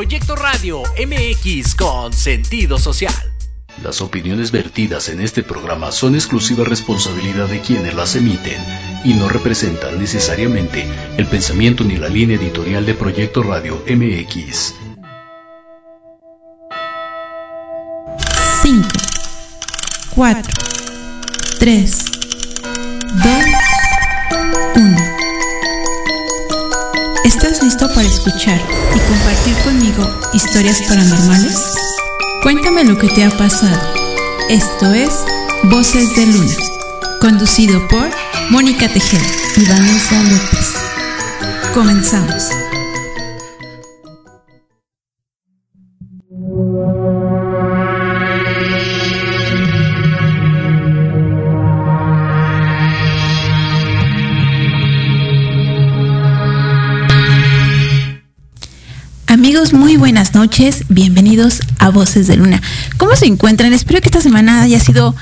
[0.00, 3.12] Proyecto Radio MX con sentido social.
[3.82, 8.58] Las opiniones vertidas en este programa son exclusiva responsabilidad de quienes las emiten
[9.04, 10.86] y no representan necesariamente
[11.18, 14.74] el pensamiento ni la línea editorial de Proyecto Radio MX.
[18.62, 18.88] 5,
[20.14, 20.42] 4,
[21.58, 22.04] 3,
[23.22, 23.49] 2,
[28.00, 28.60] ¿Estás listo para escuchar
[28.94, 31.58] y compartir conmigo historias paranormales?
[32.42, 33.78] Cuéntame lo que te ha pasado.
[34.48, 35.10] Esto es
[35.64, 36.54] Voces de Luna,
[37.20, 38.08] conducido por
[38.48, 40.74] Mónica Tejeda y Vanessa López.
[41.74, 42.69] Comenzamos.
[60.40, 60.84] Noches.
[60.88, 62.62] Bienvenidos a Voces de Luna.
[62.96, 63.74] ¿Cómo se encuentran?
[63.74, 65.14] Espero que esta semana haya sido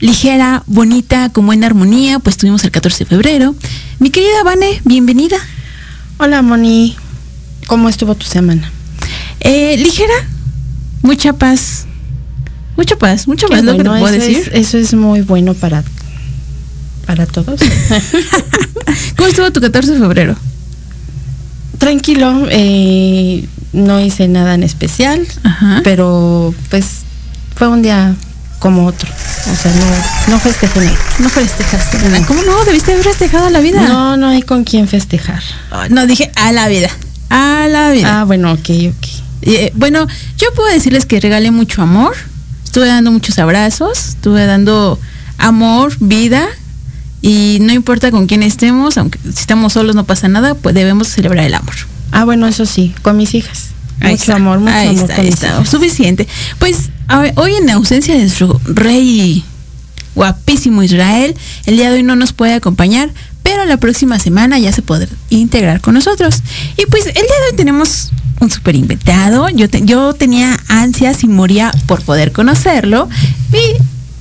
[0.00, 3.54] ligera, bonita, con buena armonía, pues tuvimos el 14 de febrero.
[4.00, 5.38] Mi querida Vane, bienvenida.
[6.18, 6.94] Hola Moni,
[7.68, 8.70] ¿cómo estuvo tu semana?
[9.40, 10.12] Eh, ligera,
[11.00, 11.86] mucha paz.
[12.76, 14.50] Mucha paz, mucha paz, lo que te puedo eso decir.
[14.52, 15.82] Es, eso es muy bueno para,
[17.06, 17.60] para todos.
[19.16, 20.36] ¿Cómo estuvo tu 14 de febrero?
[21.78, 25.80] Tranquilo, eh, no hice nada en especial, Ajá.
[25.84, 27.02] pero pues
[27.54, 28.14] fue un día
[28.58, 29.08] como otro.
[29.50, 30.98] O sea, no, no festejé nada.
[31.18, 31.98] No festejaste.
[31.98, 32.26] nada.
[32.26, 32.64] ¿Cómo no?
[32.64, 33.80] Debiste haber festejado a la vida.
[33.82, 35.42] No, no hay con quién festejar.
[35.88, 36.90] No, dije a la vida.
[37.30, 38.20] A la vida.
[38.20, 39.08] Ah, bueno, ok, ok.
[39.42, 40.06] Eh, bueno,
[40.36, 42.14] yo puedo decirles que regalé mucho amor.
[42.64, 44.10] Estuve dando muchos abrazos.
[44.10, 45.00] Estuve dando
[45.38, 46.46] amor, vida.
[47.22, 51.08] Y no importa con quién estemos, aunque si estamos solos no pasa nada, pues debemos
[51.08, 51.74] celebrar el amor.
[52.12, 53.68] Ah, bueno, eso sí, con mis hijas.
[54.00, 55.68] Ahí mucho está, amor, mucho ahí amor está, con ahí mis está, hijas.
[55.68, 56.28] Suficiente.
[56.58, 59.44] Pues a ver, hoy en ausencia de nuestro rey
[60.14, 61.36] guapísimo Israel,
[61.66, 63.10] el día de hoy no nos puede acompañar,
[63.42, 66.42] pero la próxima semana ya se podrá integrar con nosotros.
[66.76, 68.10] Y pues el día de hoy tenemos
[68.40, 69.48] un super invitado.
[69.50, 73.08] Yo, te- yo tenía ansias y moría por poder conocerlo.
[73.52, 73.58] Mi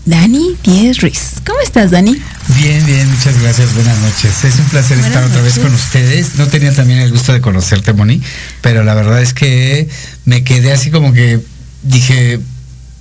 [0.09, 1.35] Dani Díez Ruiz.
[1.45, 2.17] ¿Cómo estás, Dani?
[2.57, 4.44] Bien, bien, muchas gracias, buenas noches.
[4.44, 6.35] Es un placer Buenas estar otra vez con ustedes.
[6.35, 8.19] No tenía también el gusto de conocerte, Moni,
[8.61, 9.88] pero la verdad es que
[10.25, 11.39] me quedé así como que
[11.83, 12.39] dije,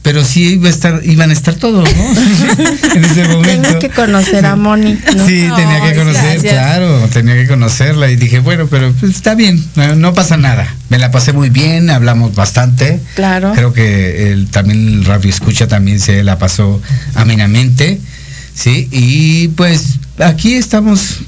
[0.08, 2.94] pero sí iba a estar, iban a estar todos, ¿no?
[2.94, 3.68] en ese momento.
[3.68, 4.98] Tengo que conocer a Moni.
[5.14, 5.26] ¿no?
[5.26, 6.54] Sí, tenía que conocer, gracias.
[6.54, 10.74] claro, tenía que conocerla y dije, bueno, pero pues, está bien, no, no pasa nada.
[10.88, 13.00] Me la pasé muy bien, hablamos bastante.
[13.16, 13.52] Claro.
[13.54, 16.80] Creo que el, también el radio escucha también se la pasó
[17.14, 18.00] amenamente,
[18.54, 18.88] ¿sí?
[18.90, 21.18] Y pues aquí estamos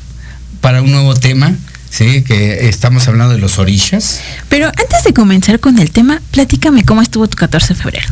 [0.63, 1.55] para un nuevo tema,
[1.91, 2.23] ¿sí?
[2.23, 4.21] Que estamos hablando de los orishas.
[4.49, 8.09] Pero antes de comenzar con el tema, platícame cómo estuvo tu 14 de febrero.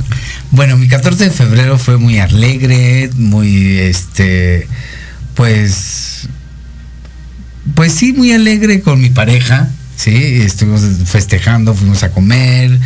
[0.51, 4.67] Bueno, mi 14 de febrero fue muy alegre, muy, este,
[5.35, 6.29] pues,
[7.75, 12.79] pues sí, muy alegre con mi pareja, sí, estuvimos festejando, fuimos a comer.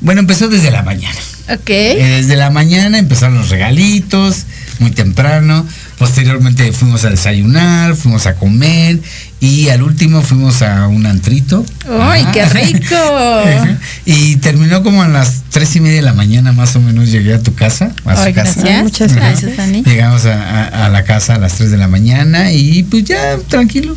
[0.00, 1.18] Bueno, empezó desde la mañana.
[1.48, 1.70] Ok.
[1.70, 4.44] Eh, Desde la mañana empezaron los regalitos,
[4.78, 5.66] muy temprano.
[5.98, 9.00] Posteriormente fuimos a desayunar, fuimos a comer
[9.40, 11.64] y al último fuimos a un antrito.
[11.88, 12.32] ¡Ay, Ajá.
[12.32, 12.94] qué rico!
[14.04, 17.32] y terminó como a las tres y media de la mañana más o menos llegué
[17.32, 18.82] a tu casa, a su casa.
[18.82, 19.20] Muchas Ajá.
[19.20, 19.82] gracias, Dani.
[19.84, 23.38] Llegamos a, a- a la casa a las 3 de la mañana y pues ya
[23.48, 23.96] tranquilo.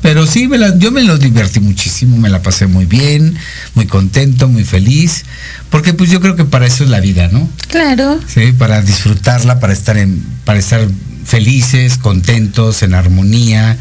[0.00, 3.36] Pero sí, me la- yo me lo divertí muchísimo, me la pasé muy bien,
[3.74, 5.24] muy contento, muy feliz,
[5.70, 7.48] porque pues yo creo que para eso es la vida, ¿no?
[7.68, 8.18] Claro.
[8.26, 10.80] Sí, para disfrutarla, para estar en, para estar
[11.24, 13.76] felices, contentos, en armonía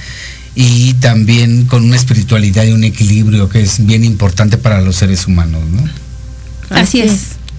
[0.56, 5.26] y también con una espiritualidad y un equilibrio que es bien importante para los seres
[5.28, 5.84] humanos, ¿no?
[6.70, 7.12] Así es.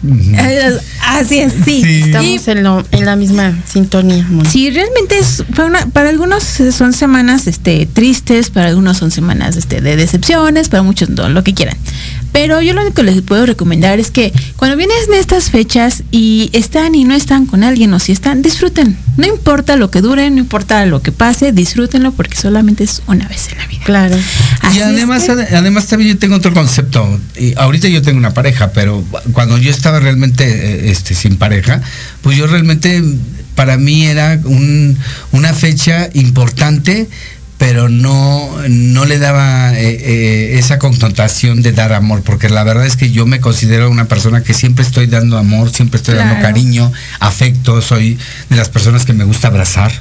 [0.02, 0.34] Ujú.
[0.34, 1.80] Eh, Así es, sí.
[1.82, 1.88] Sí.
[1.88, 4.26] Y Estamos en, lo- en la misma sintonía.
[4.50, 9.56] Sí, realmente es, fue una, para algunos son semanas este, tristes, para algunos son semanas
[9.56, 11.76] este, de decepciones, para muchos no, lo que quieran.
[12.32, 16.48] Pero yo lo único que les puedo recomendar es que cuando vienen estas fechas y
[16.54, 18.96] están y no están con alguien o si están, disfruten.
[19.18, 23.28] No importa lo que dure, no importa lo que pase, disfrútenlo porque solamente es una
[23.28, 23.82] vez en la vida.
[23.84, 24.16] Claro.
[24.62, 27.20] Así y es además, que- además también yo tengo otro concepto.
[27.38, 31.82] Y ahorita yo tengo una pareja, pero cuando yo estaba realmente eh, este, sin pareja,
[32.22, 33.02] pues yo realmente
[33.54, 34.96] para mí era un-
[35.32, 37.10] una fecha importante,
[37.62, 42.84] pero no, no le daba eh, eh, esa connotación de dar amor, porque la verdad
[42.84, 46.42] es que yo me considero una persona que siempre estoy dando amor, siempre estoy dando
[46.42, 48.18] cariño, afecto, soy
[48.50, 49.92] de las personas que me gusta abrazar.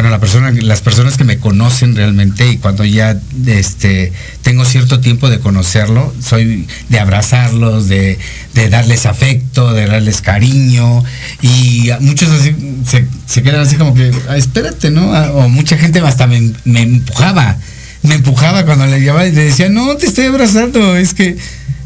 [0.00, 5.00] Bueno, la persona, las personas que me conocen realmente y cuando ya este, tengo cierto
[5.00, 8.18] tiempo de conocerlo, soy de abrazarlos, de,
[8.54, 11.04] de darles afecto, de darles cariño
[11.42, 12.56] y muchos así
[12.86, 15.14] se, se quedan así como que, "Ah, espérate, ¿no?
[15.14, 17.58] Ah, O mucha gente hasta me, me empujaba,
[18.02, 21.36] me empujaba cuando le llevaba y le decía, no, te estoy abrazando, es que...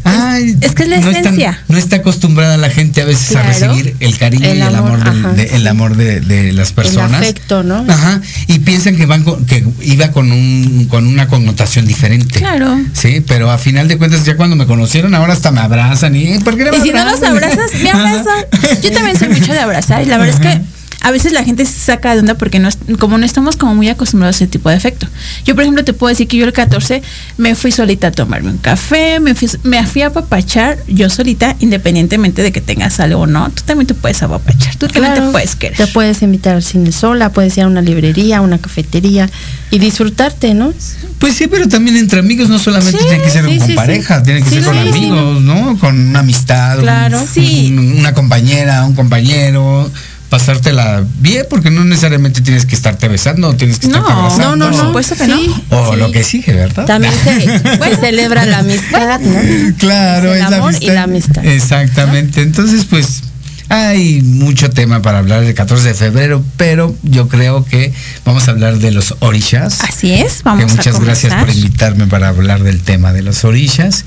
[0.06, 1.62] Ay, Es que es la no está- esencia.
[1.66, 3.48] no está acostumbrada la gente a veces Claro.
[3.48, 6.20] a recibir el cariño El y el amor, amor, del- ajá, de, el amor de,
[6.20, 7.22] de las personas.
[7.22, 7.86] afecto, ¿no?
[7.88, 8.20] Ajá.
[8.46, 12.38] Y piensan que van con- que iba con un con una connotación diferente.
[12.38, 12.78] Claro.
[12.92, 16.34] Sí, pero a final de cuentas ya cuando me conocieron ahora hasta me abrazan y
[16.34, 18.44] "Eh, ¿por qué no me Y si no los abrazas?" me abrazan.
[18.82, 20.60] Yo también soy mucho de abrazar y la verdad es que
[21.04, 23.74] a veces la gente se saca de onda porque no, es- como no estamos como
[23.74, 25.06] muy acostumbrados a ese tipo de efecto.
[25.44, 27.02] Yo, por ejemplo, te puedo decir que yo el 14
[27.36, 31.54] me fui solita a tomarme un café, me fui, me fui a apapachar yo solita,
[31.60, 33.50] independientemente de que tengas algo o no.
[33.50, 35.76] Tú también te puedes apapachar, tú también te puedes querer.
[35.76, 39.28] Te puedes invitar al cine sola, puedes ir a una librería, a una cafetería
[39.70, 40.72] y disfrutarte, ¿no?
[41.18, 43.74] Pues sí, pero también entre amigos no solamente Sí, tiene que ser sí, con sí,
[43.74, 44.24] pareja, sí.
[44.24, 44.88] tiene que Sí, ser con sí, sí.
[44.98, 45.78] amigos, ¿no?
[45.78, 47.20] Con una amistad, un- Claro.
[47.20, 47.74] un- Sí.
[47.98, 49.90] una compañera, un compañero,
[50.34, 54.56] pasártela bien, porque no necesariamente tienes que estarte besando, tienes que No, estarte abrazando.
[54.56, 54.92] No, no, no.
[54.92, 55.38] Por supuesto que no.
[55.70, 55.96] O sí.
[55.96, 56.86] lo que sigue, ¿verdad?
[56.86, 59.76] También se, celebra la amistad, ¿no?
[59.78, 61.44] Claro, Es el es la amor y la amistad.
[61.44, 62.42] Exactamente.
[62.42, 63.22] Entonces, pues
[63.68, 67.92] hay mucho tema para hablar del 14 de febrero, pero yo creo que
[68.24, 69.82] vamos a hablar de los orishas.
[69.82, 73.44] Así es, vamos que a muchas gracias por invitarme para hablar del tema de los
[73.44, 74.04] orishas.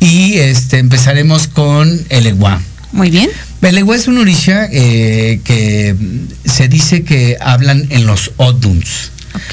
[0.00, 2.62] Y este empezaremos con el eguá.
[2.92, 3.30] Muy bien.
[3.62, 5.94] El eguá es un orisha eh, que
[6.44, 9.10] se dice que hablan en los oduns.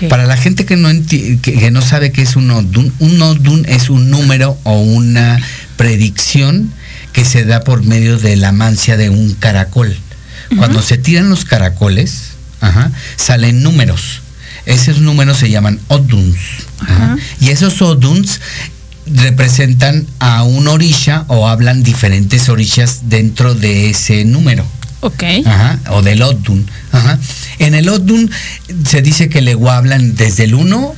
[0.08, 3.22] Para la gente que no, enti- que, que no sabe qué es un odun, un
[3.22, 5.40] odun es un número o una
[5.75, 6.72] predicción
[7.12, 9.96] que se da por medio de la mancia de un caracol.
[10.58, 12.30] Cuando se tiran los caracoles,
[12.62, 14.22] ajá, salen números.
[14.66, 16.38] Esos números se llaman oduns.
[16.80, 16.96] ajá.
[17.13, 17.18] Ajá.
[17.42, 18.40] Y esos oduns
[19.06, 24.66] representan a un orisha o hablan diferentes orishas dentro de ese número.
[25.02, 25.24] Ok.
[25.46, 26.66] Ajá, o del Odun.
[26.92, 27.20] Ajá.
[27.60, 28.30] En el Odun
[28.88, 30.96] se dice que el Eguá hablan desde el 1,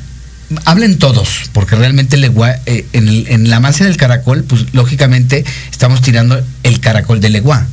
[0.65, 4.73] hablen todos, porque realmente el Eguá, eh, en, el- en la mancia del caracol, pues
[4.73, 7.65] lógicamente estamos tirando el caracol del Eguá,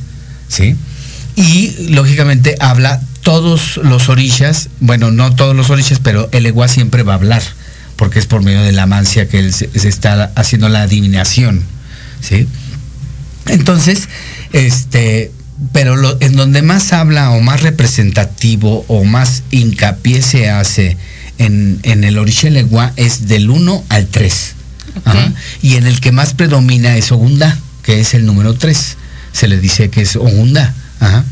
[0.47, 0.75] ¿sí?
[1.35, 7.03] Y lógicamente habla todos los orishas, bueno, no todos los orishas, pero el Eguá siempre
[7.03, 7.43] va a hablar,
[8.03, 11.63] porque es por medio de la mancia que él se, se está haciendo la adivinación,
[12.19, 12.49] ¿sí?
[13.45, 14.09] Entonces,
[14.51, 15.31] este,
[15.71, 20.97] pero lo, en donde más habla o más representativo o más hincapié se hace
[21.37, 24.53] en, en el Orisha Legua es del 1 al 3.
[24.97, 25.15] Ok.
[25.61, 28.97] Y en el que más predomina es Ogunda, que es el número 3.
[29.31, 30.73] Se le dice que es Ogunda.
[30.99, 31.23] Ajá.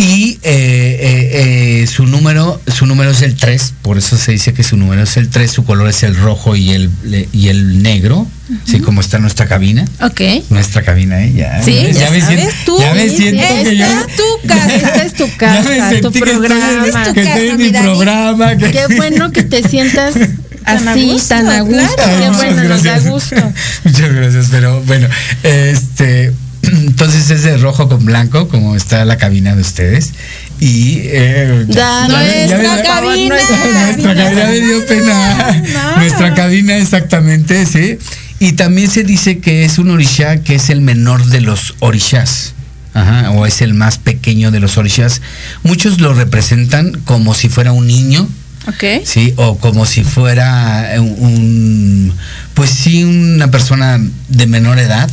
[0.00, 4.52] Y eh, eh, eh, su número, su número es el 3, por eso se dice
[4.52, 6.88] que su número es el 3, su color es el rojo y el,
[7.32, 8.24] y el negro,
[8.64, 9.84] así como está nuestra cabina.
[10.00, 10.20] Ok.
[10.50, 11.32] Nuestra cabina, ¿eh?
[11.34, 13.64] Ya, Sí, ya me sabes siento- tú, ya me sí, siento sí.
[13.64, 16.30] que yo- Esta es tu casa, esta es tu Ya casa, me tu sentí que
[16.30, 17.12] estoy en- programa.
[17.12, 18.56] que estoy en mi programa.
[18.56, 20.14] que- Qué bueno que te sientas
[20.64, 21.94] Tan a así, gusto, tan a gusto.
[21.96, 22.20] claro.
[22.20, 23.10] Qué bueno, muchas nos da gracias.
[23.10, 23.36] gusto.
[23.84, 25.08] Muchas gracias, pero bueno,
[25.42, 26.32] este,
[26.72, 30.12] entonces es de rojo con blanco, como está la cabina de ustedes.
[30.60, 33.36] Y eh, ya- nuestra ya- cabina.
[33.36, 35.62] Nuestra cabina me dio pena.
[35.72, 35.96] No.
[35.98, 37.98] Nuestra cabina, exactamente, sí.
[38.40, 42.54] Y también se dice que es un orisha que es el menor de los orishas.
[42.94, 45.20] Ajá, o es el más pequeño de los orishas.
[45.62, 48.28] Muchos lo representan como si fuera un niño,
[48.66, 49.04] Ok.
[49.04, 52.12] sí, o como si fuera un, un-
[52.54, 55.08] pues sí, una persona de menor edad,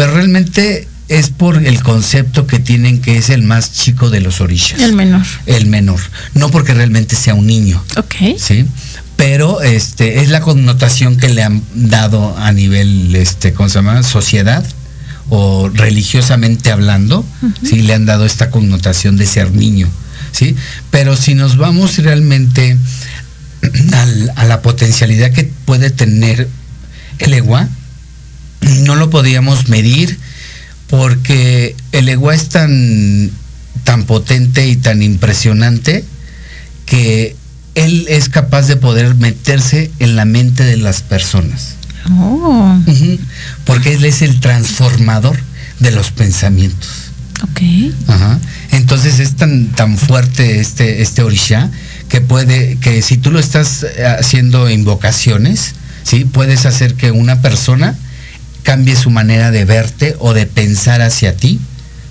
[0.00, 4.40] pero realmente es por el concepto que tienen que es el más chico de los
[4.40, 4.80] orishas.
[4.80, 5.26] El menor.
[5.44, 6.00] El menor,
[6.32, 8.14] no porque realmente sea un niño, Ok.
[8.38, 8.64] ¿sí?
[9.16, 14.02] Pero este es la connotación que le han dado a nivel este ¿cómo se llama?
[14.02, 14.64] sociedad
[15.28, 17.26] o religiosamente hablando,
[17.62, 19.86] sí le han dado esta connotación de ser niño,
[20.32, 20.56] ¿sí?
[20.90, 22.78] Pero si nos vamos realmente
[23.92, 26.48] al- a la potencialidad que puede tener
[27.18, 27.68] el egua,
[28.70, 30.18] no lo podíamos medir
[30.88, 33.30] porque el egua es tan,
[33.84, 36.04] tan potente y tan impresionante
[36.86, 37.36] que
[37.76, 41.76] él es capaz de poder meterse en la mente de las personas.
[42.10, 42.76] Oh.
[43.64, 45.38] Porque él es el transformador
[45.78, 47.10] de los pensamientos.
[47.42, 47.60] Ok.
[48.08, 48.38] Ajá.
[48.72, 51.70] Entonces es tan, tan fuerte este, este orisha
[52.08, 56.24] que puede, que si tú lo estás eh, haciendo invocaciones, ¿sí?
[56.24, 57.96] puedes hacer que una persona
[58.62, 61.60] cambie su manera de verte o de pensar hacia ti,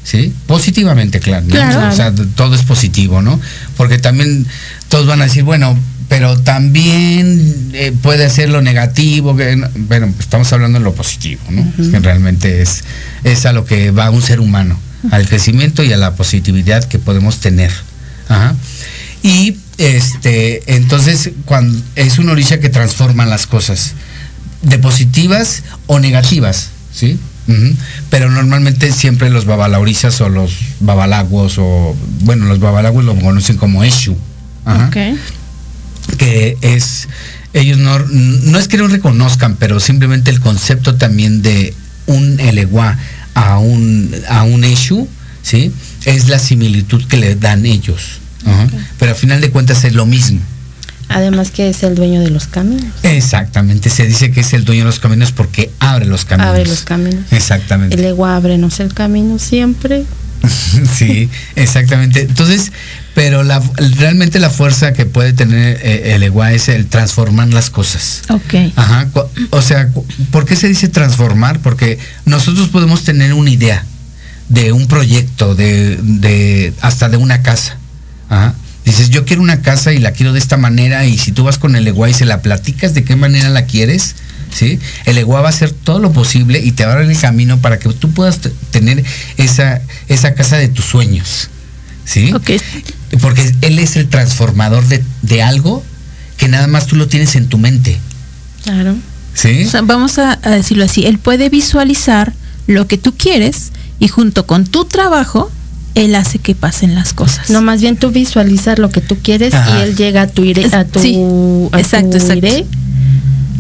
[0.04, 0.34] ¿sí?
[0.48, 1.46] Positivamente, claro.
[1.46, 1.52] ¿no?
[1.52, 1.90] Claro.
[1.90, 3.40] O sea, todo es positivo, ¿no?
[3.78, 4.46] Porque también
[4.88, 5.78] todos van a decir, bueno,
[6.10, 11.72] pero también eh, puede ser lo negativo, que, bueno, estamos hablando de lo positivo, ¿no?
[11.92, 12.84] Que realmente es,
[13.24, 14.80] es a lo que va un ser humano,
[15.12, 17.72] al crecimiento y a la positividad que podemos tener.
[18.28, 18.56] Ajá.
[19.22, 23.94] Y este, entonces, cuando es una orilla que transforma las cosas,
[24.62, 27.18] de positivas o negativas, ¿sí?
[28.12, 30.52] Pero normalmente siempre los babalaurizas o los
[30.82, 34.16] babalagos o, bueno, los babalagos lo conocen como Eshu.
[34.66, 34.98] Ajá Ok.
[36.18, 37.08] que es
[37.54, 41.74] ellos no, no es que no reconozcan, pero simplemente el concepto también de
[42.06, 42.98] un eleguá
[43.34, 45.08] a un a un eshu,
[45.42, 45.72] ¿sí?
[46.06, 48.20] Es la similitud que le dan ellos.
[48.46, 48.68] Ajá.
[49.00, 50.40] Pero al final de cuentas es lo mismo.
[51.10, 52.94] Además que es el dueño de los caminos.
[53.04, 56.50] Exactamente, se dice que es el dueño de los caminos porque abre los caminos.
[56.50, 57.26] Abre los caminos.
[57.32, 57.96] Exactamente.
[57.96, 60.06] El ego ábrenos el camino siempre.
[60.96, 62.22] sí, exactamente.
[62.22, 62.72] Entonces,
[63.16, 63.62] pero la,
[63.98, 68.22] realmente la fuerza que puede tener eh, el ego es el transformar las cosas.
[68.30, 68.72] Ok.
[68.76, 69.08] Ajá,
[69.50, 69.90] o sea,
[70.32, 71.60] ¿por qué se dice transformar?
[71.60, 73.84] Porque nosotros podemos tener una idea
[74.48, 77.78] de un proyecto, de, de hasta de una casa.
[78.30, 78.54] Ajá.
[78.90, 81.60] Dices, yo quiero una casa y la quiero de esta manera y si tú vas
[81.60, 84.16] con el EGUA y se la platicas de qué manera la quieres,
[84.52, 84.80] ¿sí?
[85.06, 87.60] El EGUA va a hacer todo lo posible y te va a abrir el camino
[87.60, 88.40] para que tú puedas
[88.72, 89.04] tener
[89.38, 91.50] esa, esa casa de tus sueños,
[92.04, 92.32] ¿sí?
[93.22, 95.84] Porque él es el transformador de, de algo
[96.38, 98.00] que nada más tú lo tienes en tu mente,
[98.64, 98.96] Claro.
[99.36, 99.66] ¿sí?
[99.66, 102.34] O sea, vamos a, a decirlo así, él puede visualizar
[102.66, 105.52] lo que tú quieres y junto con tu trabajo,
[106.04, 107.50] él hace que pasen las cosas.
[107.50, 109.80] No, más bien tú visualizas lo que tú quieres Ajá.
[109.80, 111.16] y él llega a tu ire, a tu, Sí,
[111.72, 112.38] a exacto, tu exacto.
[112.48, 112.66] ire,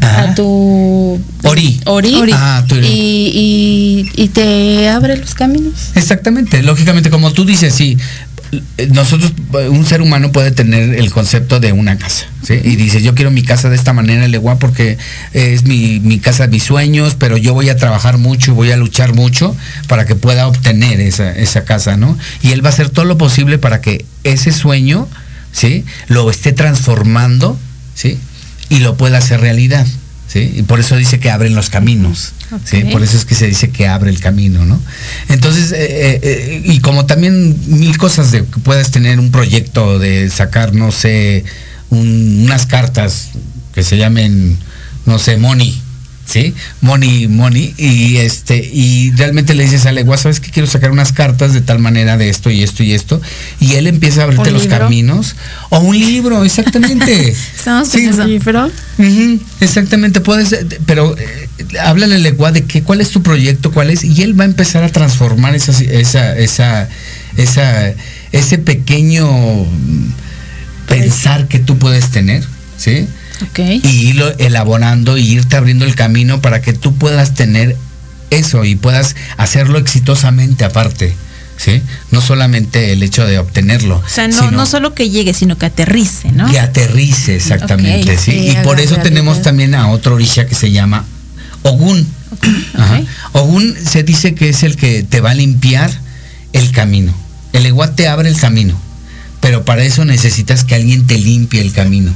[0.01, 1.79] a tu Ori.
[1.85, 2.31] ori, Ori.
[2.33, 2.87] Ah, tu ire.
[2.87, 5.73] y, y, y te abre los caminos.
[5.95, 7.97] Exactamente, lógicamente, como tú dices, sí,
[8.89, 9.33] nosotros,
[9.69, 12.59] un ser humano puede tener el concepto de una casa, ¿sí?
[12.63, 14.97] Y dice, yo quiero mi casa de esta manera, el igual porque
[15.33, 18.71] es mi, mi casa de mis sueños, pero yo voy a trabajar mucho y voy
[18.71, 19.55] a luchar mucho
[19.87, 22.17] para que pueda obtener esa, esa casa, ¿no?
[22.41, 25.07] Y él va a hacer todo lo posible para que ese sueño,
[25.51, 25.85] ¿sí?
[26.07, 27.59] Lo esté transformando,
[27.93, 28.17] ¿sí?
[28.69, 29.85] Y lo pueda hacer realidad,
[30.27, 30.53] ¿sí?
[30.55, 32.33] Y por eso dice que abren los caminos,
[32.65, 32.77] ¿sí?
[32.91, 34.81] Por eso es que se dice que abre el camino, ¿no?
[35.29, 40.29] Entonces, eh, eh, y como también mil cosas de que puedas tener un proyecto de
[40.29, 41.43] sacar, no sé,
[41.89, 43.29] un- unas cartas
[43.73, 44.57] que se llamen,
[45.05, 45.79] no sé, money,
[46.29, 46.53] ¿sí?
[46.81, 51.11] Money, money, y este, y realmente le dices a Legua, ¿sabes que quiero sacar unas
[51.11, 53.19] cartas de tal manera de esto y esto y esto?
[53.59, 54.79] Y él empieza a abrirte ¿Un los libro?
[54.79, 55.35] caminos.
[55.69, 57.29] O un libro, exactamente.
[57.55, 58.07] Estamos Sí.
[58.25, 58.69] ¿Libro?
[59.59, 61.47] Exactamente, puedes, eh, pero eh,
[61.81, 64.47] háblale al Legua de que, cuál es tu proyecto, cuál es, y él va a
[64.47, 66.87] empezar a transformar esa, esa, esa,
[67.37, 67.93] esa,
[68.31, 70.11] ese pequeño mm,
[70.87, 72.43] pensar que tú puedes tener,
[72.77, 73.07] ¿sí?
[73.83, 77.75] Y irlo elaborando y irte abriendo el camino para que tú puedas tener
[78.29, 81.15] eso y puedas hacerlo exitosamente aparte,
[81.57, 81.81] ¿sí?
[82.11, 84.03] No solamente el hecho de obtenerlo.
[84.05, 86.49] O sea, no, sino- no solo que llegue, sino que aterrice, ¿no?
[86.51, 88.31] que aterrice exactamente, sí.
[88.31, 89.03] y por eso realidad.
[89.03, 91.05] tenemos también a otro orisha que se llama
[91.63, 92.07] Ogún.
[92.75, 93.01] Ajá.
[93.33, 95.91] Ogún se dice que es el que te va a limpiar
[96.53, 97.13] el camino.
[97.53, 98.79] El Eguá te abre el camino,
[99.41, 102.13] pero para eso necesitas que alguien te limpie el camino.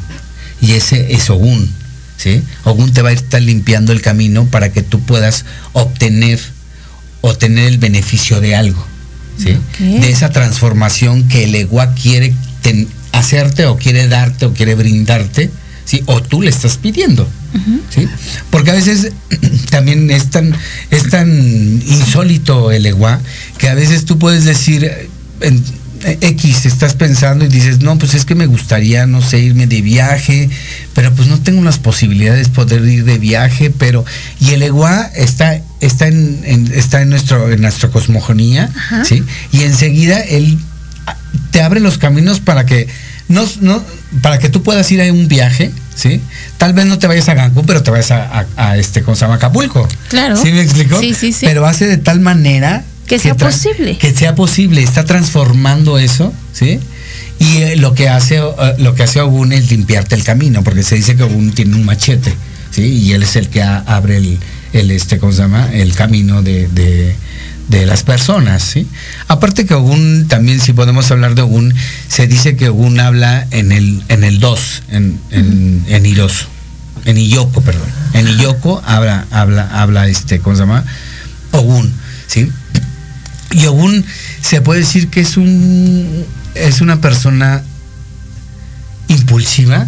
[0.63, 1.69] Y ese es Ogún,
[2.17, 2.41] ¿sí?
[2.63, 6.39] Ogún te va a estar limpiando el camino para que tú puedas obtener,
[7.21, 8.83] obtener el beneficio de algo,
[9.37, 9.57] ¿sí?
[9.99, 15.51] De esa transformación que el Eguá quiere ten- hacerte o quiere darte o quiere brindarte,
[15.85, 16.01] ¿sí?
[16.05, 17.27] O tú le estás pidiendo.
[17.93, 18.07] ¿sí?
[18.49, 19.11] Porque a veces
[19.69, 20.55] también es tan,
[20.89, 21.29] es tan
[21.85, 23.19] insólito el EGUA
[23.59, 24.89] que a veces tú puedes decir
[25.41, 25.61] en, eh,
[26.05, 29.81] X, estás pensando y dices, no, pues es que me gustaría, no sé, irme de
[29.81, 30.49] viaje,
[30.93, 34.03] pero pues no tengo las posibilidades de poder ir de viaje, pero,
[34.39, 38.69] y el EGUA está, está en, en- está en nuestro, en nuestra cosmogonía,
[39.05, 39.23] ¿sí?
[39.51, 40.57] Y enseguida él
[41.51, 42.87] te abre los caminos para que
[43.27, 43.83] no, no
[44.21, 46.21] para que tú puedas ir a un viaje, ¿sí?
[46.57, 49.15] Tal vez no te vayas a Cancún, pero te vayas a, a- a este, ¿cómo
[49.15, 49.35] se llama?
[49.35, 49.87] Acapulco.
[50.09, 50.35] Claro.
[50.37, 50.99] ¿Sí me explicó?
[50.99, 51.45] Sí, sí, sí.
[51.45, 53.97] Pero hace de tal manera Que sea posible.
[53.97, 56.79] Que sea posible, está transformando eso, ¿sí?
[57.39, 60.83] Y eh, lo que hace eh, lo que hace Ogún es limpiarte el camino, porque
[60.83, 62.33] se dice que Ogún tiene un machete,
[62.71, 62.83] ¿sí?
[62.83, 64.39] Y él es el que a- abre el,
[64.71, 65.69] el este, ¿cómo se llama?
[65.73, 67.15] El camino de, de,
[67.67, 68.87] de las personas, ¿sí?
[69.27, 71.73] Aparte que Ogún, también si podemos hablar de Ogún,
[72.07, 76.05] se dice que Ogún habla en el, en el 2, en, en, en
[77.05, 77.89] en Iyoko, perdón.
[78.13, 80.85] En Iyoko habla, habla, habla este, ¿cómo se llama?
[81.51, 81.91] Ogún,
[82.27, 82.49] ¿sí?
[83.53, 84.03] Y aún
[84.41, 87.63] se puede decir que es un es una persona
[89.07, 89.87] impulsiva.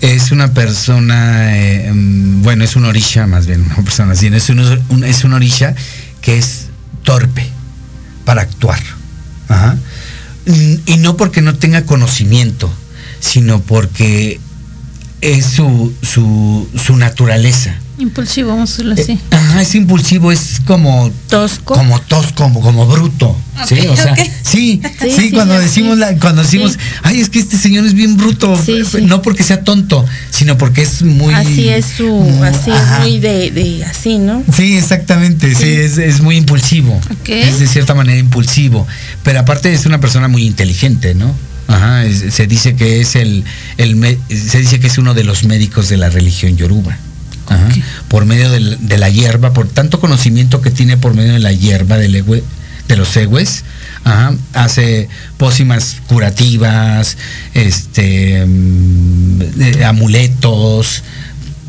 [0.00, 4.26] Es una persona, eh, mm, bueno, es una orisha más bien, una persona así.
[4.26, 5.74] Es una, un- es orisha
[6.20, 6.66] que es
[7.04, 7.48] torpe
[8.24, 8.80] para actuar.
[10.86, 12.72] Y no porque no tenga conocimiento,
[13.20, 14.40] sino porque
[15.20, 17.74] es su, su, su naturaleza.
[17.98, 19.12] Impulsivo, vamos a decirlo así.
[19.12, 21.74] Eh, Ajá, es impulsivo, es como Tosco.
[21.74, 23.36] como tosco, como, como bruto.
[23.68, 26.00] sí, Ok, o sea, sí, sí, Sí, sí, cuando decimos sí.
[26.00, 26.78] la- cuando decimos, Sí.
[27.02, 29.02] ay, es que este señor es bien bruto, Sí, sí.
[29.02, 33.20] no porque sea tonto, sino porque es muy así es su, muy- así es muy
[33.20, 34.42] de, de así, ¿no?
[34.56, 35.70] Sí, exactamente, sí, Sí.
[35.70, 36.98] es, es muy impulsivo.
[37.26, 38.86] Es de cierta manera impulsivo.
[39.22, 41.32] Pero aparte es una persona muy inteligente, ¿no?
[41.68, 43.44] Ajá, es- se dice que es el,
[43.76, 46.96] el se dice que es uno de los médicos de la religión yoruba.
[47.54, 47.68] Ajá.
[48.08, 51.98] Por medio de, la hierba, por tanto conocimiento que tiene por medio de la hierba
[51.98, 52.24] del
[52.88, 53.64] de los egües,
[54.04, 57.16] ajá, hace pócimas curativas,
[57.54, 61.02] este mm, eh, amuletos,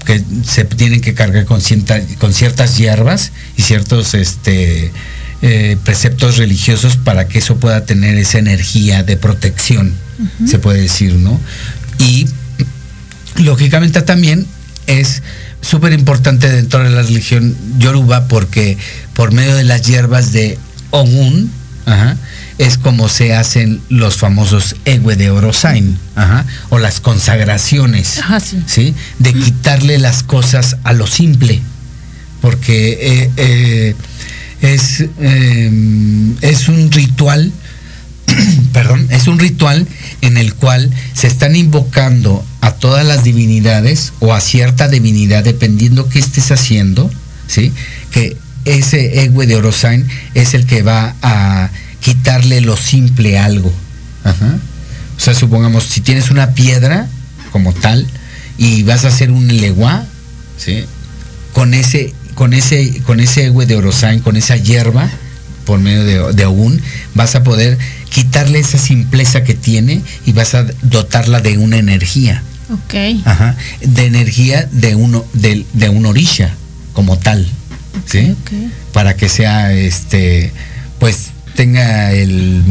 [0.06, 4.92] que se tienen que cargar con ciertas hierbas y ciertos este,
[5.46, 9.94] eh, preceptos religiosos para que eso pueda tener esa energía de protección,
[10.46, 11.38] se puede decir, ¿no?
[12.00, 12.28] Y
[13.36, 14.48] lógicamente también
[14.88, 15.22] es
[15.64, 18.78] súper importante dentro de la religión yoruba porque
[19.14, 20.60] por medio de las hierbas de
[20.92, 21.50] Ogun,
[21.86, 22.18] ajá,
[22.58, 28.20] es como se hacen los famosos Ewe de Orosain, ajá, o las consagraciones.
[28.20, 28.64] Ajá, sí.
[28.68, 28.96] ¿sí?
[29.20, 31.62] De quitarle las cosas a lo simple.
[32.42, 33.96] Porque eh, eh,
[34.62, 37.52] es, eh, es un ritual,
[38.74, 39.88] perdón, es un ritual
[40.24, 46.08] en el cual se están invocando a todas las divinidades o a cierta divinidad, dependiendo
[46.08, 47.12] qué estés haciendo,
[47.46, 47.74] ¿sí?
[48.10, 53.74] Que ese Ewe de Orosain es el que va a quitarle lo simple a algo.
[54.24, 54.60] Ajá.
[55.18, 57.10] O sea, supongamos, si tienes una piedra
[57.52, 58.08] como tal
[58.58, 60.06] y vas a hacer un leguá,
[60.58, 60.86] ¿sí?
[61.52, 65.10] Con ese, con ese, con ese Ewe de Orosain, con esa hierba,
[65.66, 66.82] por medio de, de Ogún,
[67.14, 67.78] vas a poder
[68.14, 72.44] quitarle esa simpleza que tiene y vas a dotarla de una energía.
[72.70, 73.26] Ok.
[73.26, 76.54] Ajá, de energía de uno de, de un orisha
[76.94, 77.48] como tal,
[78.06, 78.32] ¿sí?
[78.32, 78.52] ok.
[78.94, 80.52] Para que sea este
[81.00, 82.64] pues tenga el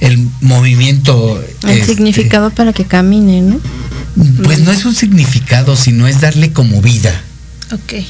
[0.00, 3.60] el movimiento El este, significado para que camine, ¿no?
[4.42, 7.22] pues no es un significado, sino es darle como vida,
[7.72, 8.04] Ok.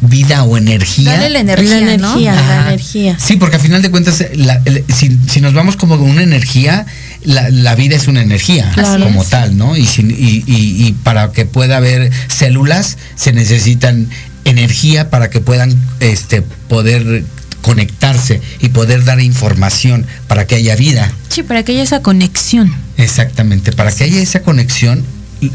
[0.00, 1.12] Vida o energía.
[1.12, 2.12] Dale la energía, la ¿no?
[2.12, 2.68] energía, la Ajá.
[2.68, 3.16] energía.
[3.18, 6.22] Sí, porque a final de cuentas, la- el- si, si nos vamos como con una
[6.22, 6.86] energía,
[7.24, 9.04] la, la vida es una energía Claro.
[9.04, 9.28] como es.
[9.30, 9.76] tal, ¿no?
[9.76, 14.08] Y, sin- y, y- y para que pueda haber células se necesitan
[14.44, 17.24] energía para que puedan este, poder
[17.60, 21.12] conectarse y poder dar información para que haya vida.
[21.28, 22.72] Sí, para que haya esa conexión.
[22.96, 25.04] Exactamente, para que haya esa conexión,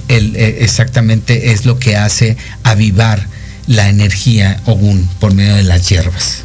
[0.09, 3.25] el, eh, exactamente es lo que hace avivar
[3.67, 6.43] la energía Ogun por medio de las hierbas.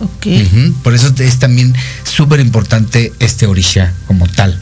[0.83, 4.59] Por eso es también súper importante este orisha como tal.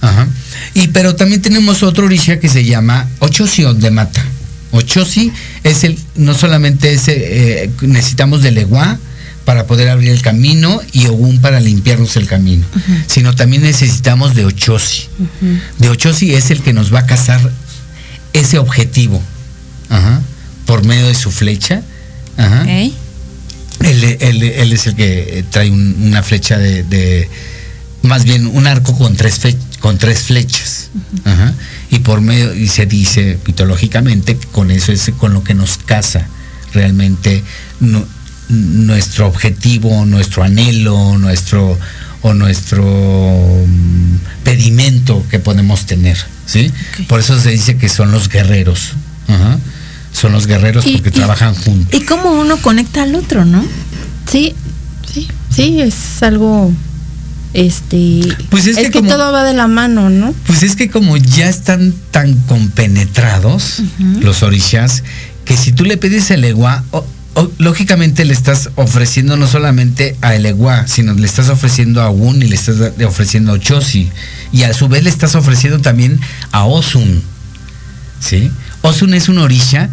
[0.00, 0.28] Ajá.
[0.74, 4.24] Y pero también tenemos otro orisha que se llama Ochosi de Mata.
[4.72, 5.32] Ochosi
[5.64, 8.98] es el, no solamente ese, eh, necesitamos de Leguá
[9.44, 12.66] para poder abrir el camino y Ogún para limpiarnos el camino,
[13.06, 15.08] sino también necesitamos de Ochosi.
[15.78, 17.40] De Ochosi es el que nos va a cazar
[18.32, 19.22] ese objetivo,
[19.88, 20.20] ajá,
[20.66, 21.82] por medio de su flecha.
[22.36, 22.64] Ajá.
[23.80, 27.28] Él, él- él es el que trae un- una flecha de, de-
[28.02, 30.90] más bien un arco con tres, fe- con tres flechas.
[31.24, 31.52] Ajá.
[31.90, 35.76] Y por medio, y se dice mitológicamente que con eso es con lo que nos
[35.78, 36.26] casa
[36.72, 37.42] realmente
[37.80, 38.06] nu-
[38.48, 41.78] nuestro objetivo, nuestro anhelo, nuestro
[42.22, 46.16] o nuestro mm, pedimento que podemos tener.
[46.46, 46.72] ¿sí?
[47.08, 48.92] Por eso se dice que son los guerreros.
[49.28, 49.58] Ajá.
[50.16, 51.92] Son los guerreros Y- porque y- trabajan juntos.
[52.00, 53.62] Y cómo uno conecta al otro, ¿no?
[54.30, 54.54] Sí,
[55.12, 56.72] sí, sí, es algo,
[57.52, 60.34] este, Pues es que como- todo va de la mano, ¿no?
[60.46, 63.82] Pues es que como ya están tan compenetrados
[64.20, 65.02] los orishas,
[65.44, 70.16] que si tú le pides el egua, o- o- lógicamente le estás ofreciendo no solamente
[70.22, 74.10] a el egua, sino le estás ofreciendo a Un y le estás ofreciendo a Ochosi.
[74.52, 76.18] Y a su vez le estás ofreciendo también
[76.52, 77.22] a Osun.
[78.18, 78.50] ¿Sí?
[78.86, 79.90] Osun es un orisha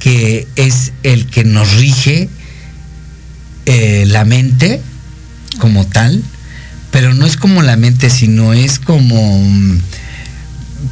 [0.00, 2.28] que es el que nos rige
[3.66, 4.80] eh, la mente
[5.60, 6.20] como tal,
[6.90, 9.78] pero no es como la mente, sino es como mm,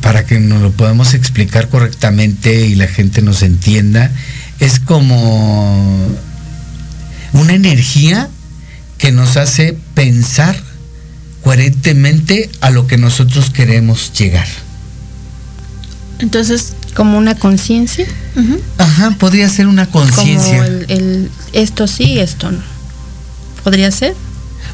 [0.00, 4.12] para que nos lo podamos explicar correctamente y la gente nos entienda,
[4.60, 6.06] es como
[7.32, 8.28] una energía
[8.96, 10.56] que nos hace pensar
[11.42, 14.46] coherentemente a lo que nosotros queremos llegar.
[16.20, 18.06] Entonces, Como una conciencia.
[18.78, 20.64] Ajá, podría ser una Como conciencia.
[20.66, 22.60] el, el esto sí, esto no.
[23.64, 24.14] ¿Podría ser?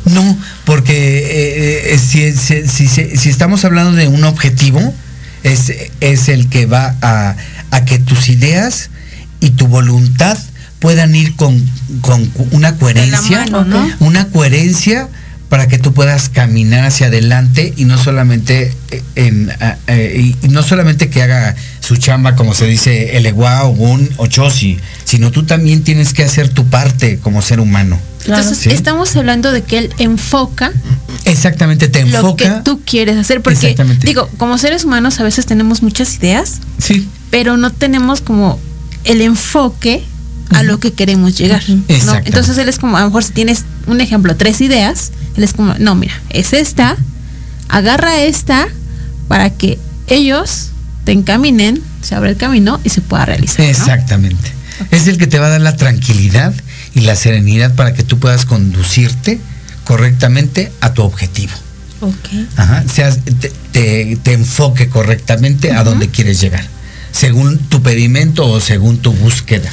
[0.04, 4.94] No, porque eh, eh, si, si- si- si- si estamos hablando de un objetivo,
[5.42, 7.36] es, es el que va a,
[7.70, 8.90] a que tus ideas
[9.40, 10.38] y tu voluntad
[10.78, 11.60] puedan ir con,
[12.02, 13.88] con una coherencia, mano, ¿no?
[14.00, 15.08] una coherencia
[15.48, 20.48] para que tú puedas caminar hacia adelante y no solamente eh, en ah, eh, y-
[20.48, 25.84] no solamente que haga su chamba como se dice el o Chosi, sino tú también
[25.84, 27.98] tienes que hacer tu parte como ser humano.
[28.24, 28.70] entonces Sí.
[28.70, 30.72] estamos hablando de que él enfoca
[31.24, 32.62] Exactamente, te lo que enfoca.
[32.64, 33.40] tú quieres hacer.
[33.42, 38.58] Porque, digo, como seres humanos a veces tenemos muchas ideas, Sí, pero no tenemos como
[39.04, 40.04] el enfoque
[40.50, 41.62] a lo que queremos llegar.
[41.68, 42.14] ¿no?
[42.24, 45.52] Entonces él es como, a lo mejor si tienes un ejemplo, tres ideas, él es
[45.52, 46.96] como, no, mira, es esta,
[47.68, 48.68] agarra esta
[49.28, 50.70] para que ellos
[51.04, 53.60] te encaminen, se abra el camino y se pueda realizar.
[53.60, 53.64] ¿no?
[53.70, 54.52] exactamente.
[54.90, 56.52] Es el que te va a dar la tranquilidad
[56.94, 59.40] y la serenidad para que tú puedas conducirte
[59.84, 61.52] correctamente a tu objetivo.
[62.00, 62.28] Ok.
[62.56, 66.64] Ajá, seas, te, te- te enfoque correctamente a donde quieres llegar,
[67.12, 69.70] según tu pedimento o según tu búsqueda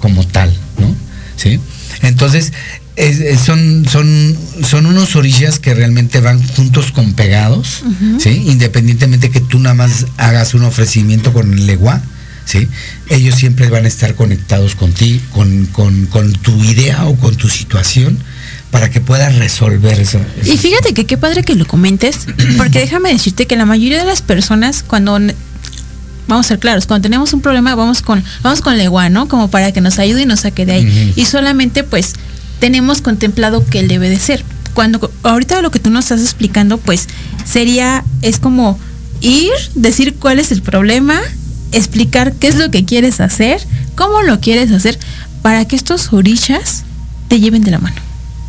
[0.00, 0.94] como tal, ¿no?
[1.36, 1.58] ¿Sí?
[2.02, 2.52] Entonces,
[2.96, 4.36] es- es- son, son,
[4.68, 7.82] son unos orillas que realmente van juntos con pegados,
[8.18, 8.30] ¿sí?
[8.46, 12.00] Independientemente que tú nada más hagas un ofrecimiento con el legua,
[12.44, 12.68] ¿sí?
[13.08, 17.48] Ellos siempre van a estar conectados contigo, con, con, con tu idea o con tu
[17.48, 18.18] situación
[18.70, 20.20] para que puedas resolver eso.
[20.44, 22.18] Y fíjate que qué padre que lo comentes,
[22.56, 25.18] porque déjame decirte que la mayoría de las personas cuando
[26.26, 29.28] vamos a ser claros, cuando tenemos un problema vamos con vamos con legua, ¿no?
[29.28, 31.12] Como para que nos ayude y nos saque de ahí.
[31.16, 32.14] Y solamente pues
[32.64, 34.42] tenemos contemplado que él debe de ser.
[34.72, 37.08] Cuando ahorita lo que tú nos estás explicando pues
[37.44, 38.78] sería es como
[39.20, 41.20] ir, decir cuál es el problema,
[41.72, 43.60] explicar qué es lo que quieres hacer,
[43.96, 44.98] cómo lo quieres hacer
[45.42, 46.84] para que estos orishas
[47.28, 47.96] te lleven de la mano,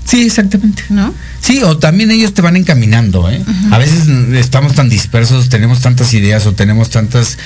[0.06, 0.84] Sí, exactamente.
[0.88, 1.14] ¿no?
[1.42, 3.44] Sí, o también ellos te van encaminando, ¿eh?
[3.72, 7.38] A veces estamos tan dispersos, tenemos tantas ideas o tenemos tantos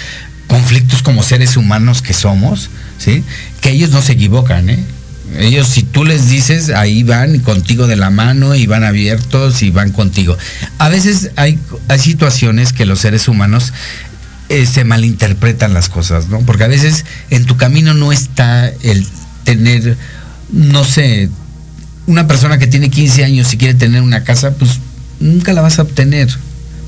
[0.46, 3.24] conflictos como seres humanos que somos, ¿sí?
[3.60, 4.86] Que ellos no se equivocan, ¿eh?
[5.38, 9.70] Ellos, si tú les dices, ahí van contigo de la mano y van abiertos y
[9.70, 10.38] van contigo.
[10.78, 13.74] A veces hay, hay situaciones que los seres humanos
[14.50, 16.40] eh, se malinterpretan las cosas, ¿no?
[16.40, 19.06] Porque a veces en tu camino no está el
[19.44, 19.96] tener,
[20.52, 21.30] no sé,
[22.08, 24.80] una persona que tiene 15 años y quiere tener una casa, pues
[25.20, 26.30] nunca la vas a obtener.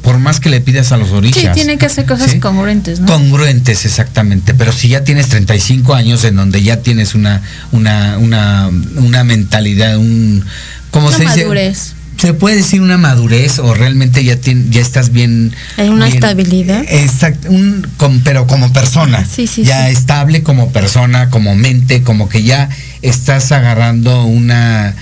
[0.01, 1.53] Por más que le pidas a los Sí, orillas.
[1.55, 2.39] tiene que hacer cosas ¿Sí?
[2.39, 3.05] congruentes, ¿no?
[3.07, 4.53] Congruentes, exactamente.
[4.55, 9.97] Pero si ya tienes 35 años en donde ya tienes una, una, una, una mentalidad,
[9.97, 10.43] un.
[10.89, 11.41] ¿Cómo Una se dice?
[11.43, 11.93] madurez.
[12.17, 14.37] Se puede decir una madurez o realmente ya,
[14.69, 15.53] ya estás bien.
[15.77, 16.83] Hay una bien- estabilidad.
[16.87, 17.87] Exacto, un,
[18.23, 19.25] pero como persona.
[19.25, 19.93] Sí, sí, ya sí.
[19.93, 22.69] estable como persona, como mente, como que ya
[23.01, 24.93] estás agarrando una,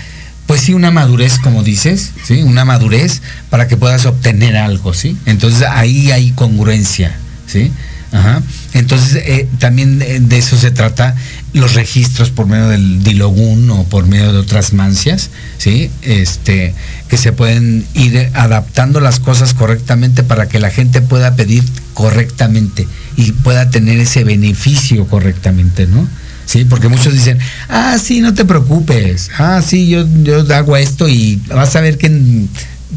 [0.50, 2.42] pues sí, una madurez, como dices, ¿sí?
[2.42, 5.16] Una madurez para que puedas obtener algo, ¿sí?
[5.24, 7.14] Entonces ahí hay congruencia,
[7.46, 7.70] ¿sí?
[8.10, 8.42] Ajá.
[8.74, 11.14] Entonces eh, también de, de eso se trata
[11.52, 15.88] los registros por medio del dilogún o por medio de otras mancias, ¿sí?
[16.02, 16.74] Este,
[17.06, 21.62] que se pueden ir adaptando las cosas correctamente para que la gente pueda pedir
[21.94, 26.08] correctamente y pueda tener ese beneficio correctamente, ¿no?
[26.50, 31.08] Sí, porque muchos dicen, ah, sí, no te preocupes, ah, sí, yo, yo hago esto
[31.08, 32.48] y vas a ver que en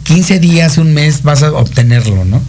[0.01, 2.41] 15 días, un mes vas a obtenerlo, ¿no?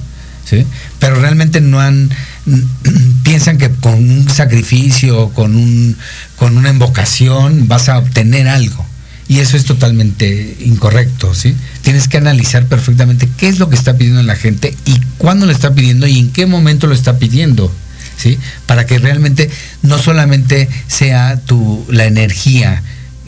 [0.48, 0.64] ¿Sí?
[1.00, 2.08] Pero realmente no han,
[3.22, 5.94] piensan que con un sacrificio, con, un,
[6.36, 8.86] con una invocación, vas a obtener algo.
[9.28, 11.54] Y eso es totalmente incorrecto, ¿sí?
[11.82, 15.52] Tienes que analizar perfectamente qué es lo que está pidiendo la gente y cuándo lo
[15.52, 17.70] está pidiendo y en qué momento lo está pidiendo.
[18.16, 18.38] ¿Sí?
[18.66, 19.50] Para que realmente
[19.82, 22.82] no solamente sea tu la energía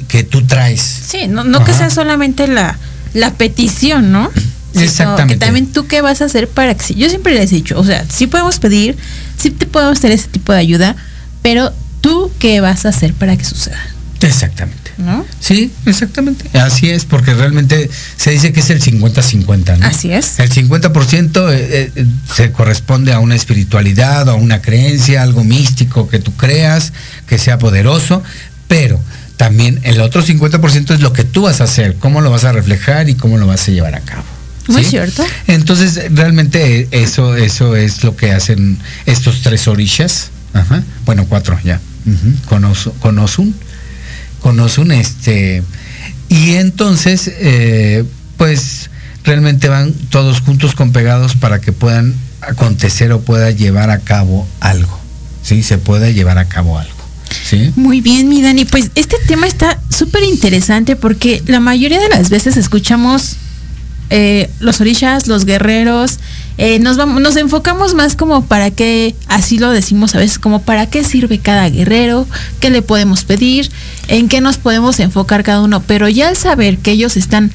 [0.08, 0.80] que tú traes.
[0.80, 2.78] Sí, no, no que sea solamente la,
[3.14, 4.30] la petición, ¿no?
[4.72, 5.34] Sino Exactamente.
[5.34, 6.94] Que también tú qué vas a hacer para que...
[6.94, 8.96] Yo siempre les he dicho, o sea, sí podemos pedir,
[9.38, 10.96] sí te podemos tener ese tipo de ayuda,
[11.42, 13.78] pero tú qué vas a hacer para que suceda,
[14.26, 14.90] Exactamente.
[14.98, 15.24] ¿no?
[15.40, 16.58] Sí, exactamente.
[16.58, 19.86] Así es, porque realmente se dice que es el 50-50, ¿no?
[19.86, 20.38] Así es.
[20.38, 26.18] El 50% eh, eh, se corresponde a una espiritualidad, a una creencia, algo místico que
[26.18, 26.92] tú creas,
[27.26, 28.22] que sea poderoso,
[28.68, 29.00] pero
[29.36, 32.52] también el otro 50% es lo que tú vas a hacer, cómo lo vas a
[32.52, 34.24] reflejar y cómo lo vas a llevar a cabo.
[34.68, 35.24] Muy cierto.
[35.46, 40.30] Entonces, realmente eh, eso, eso es lo que hacen estos tres orishas.
[40.54, 40.82] Ajá.
[41.04, 41.80] Bueno, cuatro ya.
[42.48, 43.54] Con, Osu- con Osun.
[44.46, 45.64] Con Osun, este.
[46.28, 48.04] Y entonces, eh,
[48.36, 48.90] pues
[49.24, 54.46] realmente van todos juntos con pegados para que puedan acontecer o pueda llevar a cabo
[54.60, 55.00] algo.
[55.42, 56.94] Sí, se pueda llevar a cabo algo.
[57.44, 57.72] ¿Sí?
[57.74, 58.66] Muy bien, mi Dani.
[58.66, 63.38] Pues este tema está súper interesante porque la mayoría de las veces escuchamos
[64.10, 66.20] eh, los orishas, los guerreros,
[66.58, 70.62] eh, nos, vamos, nos enfocamos más como para qué, así lo decimos a veces, como
[70.62, 72.26] para qué sirve cada guerrero,
[72.60, 73.70] qué le podemos pedir,
[74.08, 75.82] en qué nos podemos enfocar cada uno.
[75.82, 77.52] Pero ya al saber que ellos están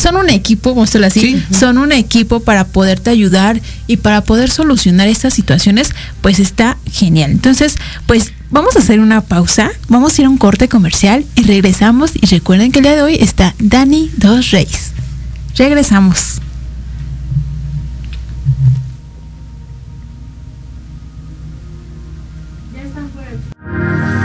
[0.00, 1.42] son un equipo, vamos a así, Sí.
[1.58, 7.32] son un equipo para poderte ayudar y para poder solucionar estas situaciones, pues está genial.
[7.32, 11.42] Entonces, pues vamos a hacer una pausa, vamos a ir a un corte comercial y
[11.42, 12.12] regresamos.
[12.14, 14.92] Y recuerden que el día de hoy está Dani Dos Reyes.
[15.56, 16.31] Regresamos.
[23.82, 24.21] En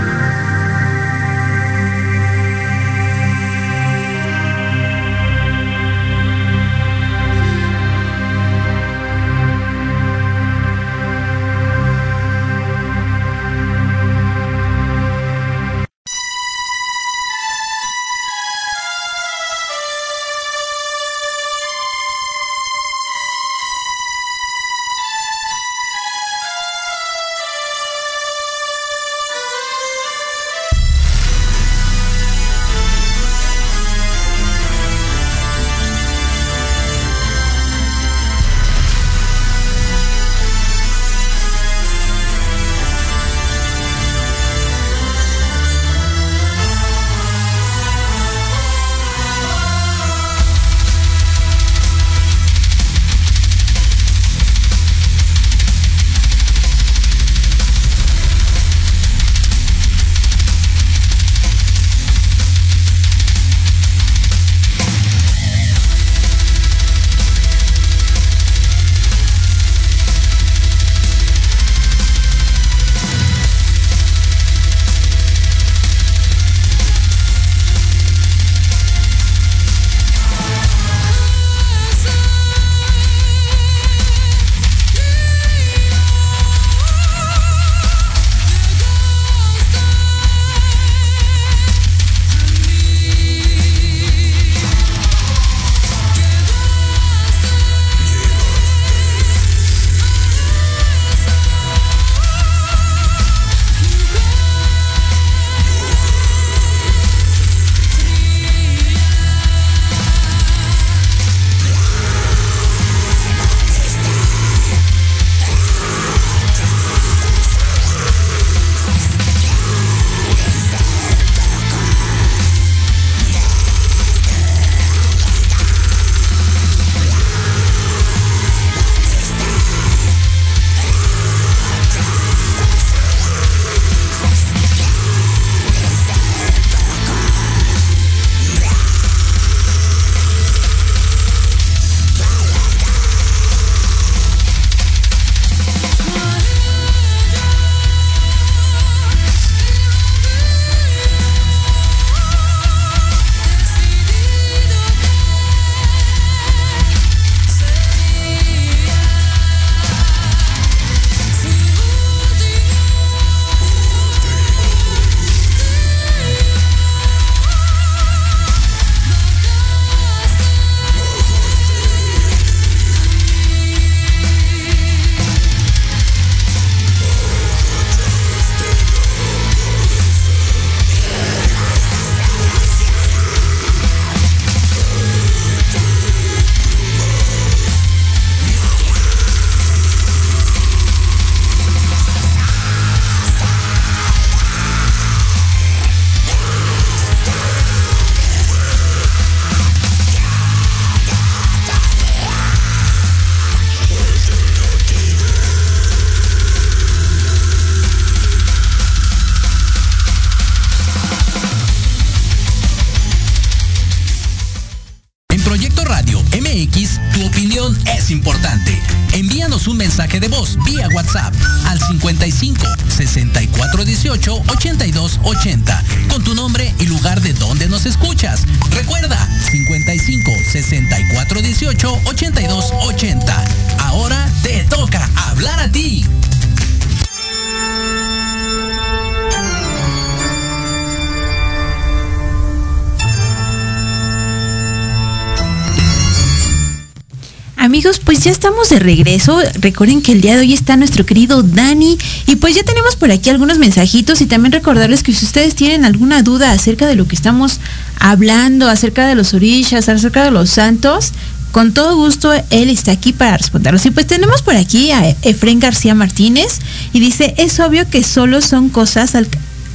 [248.28, 249.40] ya estamos de regreso.
[249.62, 251.98] Recuerden que el día de hoy está nuestro querido Dani.
[252.26, 255.86] Y pues ya tenemos por aquí algunos mensajitos y también recordarles que si ustedes tienen
[255.86, 257.62] alguna duda acerca de lo que estamos
[257.98, 261.14] hablando, acerca de los orillas, acerca de los santos,
[261.54, 263.86] con todo gusto él está aquí para responderlos.
[263.86, 266.60] Y pues tenemos por aquí a Efren García Martínez
[266.92, 269.16] y dice, es obvio que solo son cosas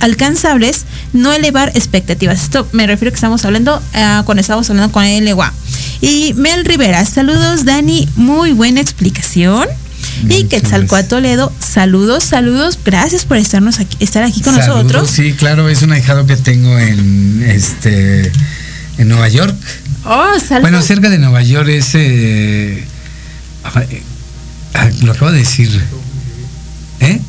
[0.00, 0.84] alcanzables,
[1.14, 2.42] no elevar expectativas.
[2.42, 5.54] Esto me refiero que estamos hablando uh, cuando estamos hablando con el EWA.
[6.02, 9.68] Y Mel Rivera, saludos Dani, muy buena explicación.
[10.28, 15.10] Y Quetzalcoatl Toledo, saludos, saludos, gracias por estarnos aquí, estar aquí con saludos, nosotros.
[15.10, 18.32] Sí, claro, es un ahijado que tengo en este
[18.98, 19.54] en Nueva York.
[20.04, 20.62] Oh, saludos.
[20.62, 22.84] Bueno, cerca de Nueva York es eh,
[25.02, 25.70] lo acabo de decir.
[26.98, 27.20] ¿Eh?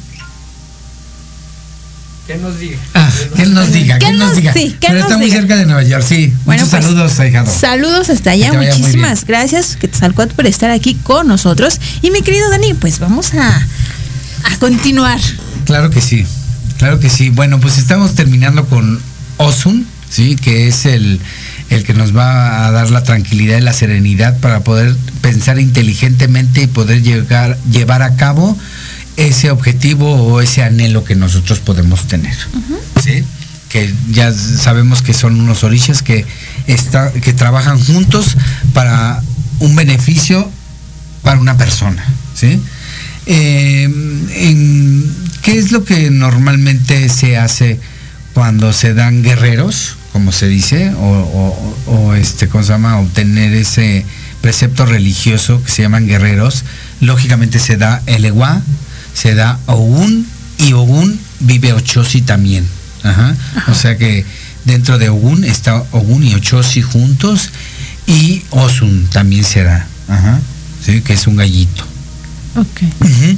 [2.28, 2.78] Que nos diga.
[2.94, 4.54] Ah, que él nos diga, que él nos diga.
[4.54, 6.34] Sí, Pero está muy cerca de Nueva York, sí.
[6.46, 7.52] Bueno, Muchos pues, saludos, ahijado.
[7.52, 11.82] Saludos hasta allá, muchísimas gracias, Quetzalcoatl, por estar aquí con nosotros.
[12.02, 15.20] Y mi querido Dani, pues vamos a, a continuar.
[15.66, 16.26] Claro que sí,
[16.78, 17.30] claro que sí.
[17.30, 19.02] Bueno, pues estamos terminando con
[19.36, 20.38] Osun, ¿sí?
[20.38, 21.20] Que es el,
[21.72, 26.62] el que nos va a dar la tranquilidad y la serenidad para poder pensar inteligentemente
[26.64, 28.58] y poder llegar, llevar a cabo
[29.18, 32.36] ese objetivo o ese anhelo que nosotros podemos tener.
[33.04, 33.24] ¿sí?
[33.70, 36.26] Que ya sabemos que son unos orillas que,
[36.68, 38.38] está, que trabajan juntos
[38.74, 39.22] para
[39.60, 40.50] un beneficio
[41.22, 42.06] para una persona.
[42.36, 42.62] ¿sí?
[43.26, 47.80] Eh, en, ¿Qué es lo que normalmente se hace
[48.34, 53.00] cuando se dan guerreros, como se dice, o, o, o este, ¿cómo se llama?
[53.00, 54.06] Obtener ese
[54.42, 56.64] precepto religioso que se llaman guerreros?
[57.02, 58.62] Lógicamente se da el eguá,
[59.14, 62.66] se da Ogun y Ogun vive Ochosi también.
[63.04, 63.36] Ajá.
[63.68, 64.26] O sea que
[64.66, 67.50] dentro de Ogun está Ogun y Ochosi juntos
[68.08, 69.88] y Osun también se da.
[70.08, 70.40] Ajá.
[70.86, 71.02] ¿Sí?
[71.02, 71.86] Que es un gallito.
[72.56, 73.38] Okay.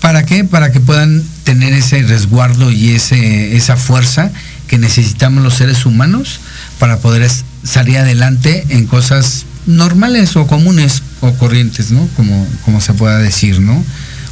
[0.00, 0.44] ¿Para qué?
[0.44, 4.30] Para que puedan tener ese resguardo y ese, esa fuerza
[4.66, 6.40] que necesitamos los seres humanos
[6.78, 7.28] para poder
[7.62, 12.08] salir adelante en cosas normales o comunes o corrientes, ¿no?
[12.16, 13.84] Como, como se pueda decir, ¿no?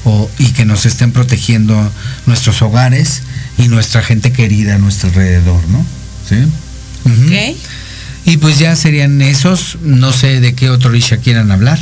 [0.09, 1.74] O, y que nos estén protegiendo
[2.26, 3.22] nuestros hogares
[3.59, 5.84] y nuestra gente querida a nuestro alrededor, ¿no?
[6.28, 6.36] ¿Sí?
[6.36, 7.24] Uh -huh.
[7.26, 7.57] Okay.
[8.24, 11.80] Y pues ya serían esos, no sé de qué otro Risha quieran hablar.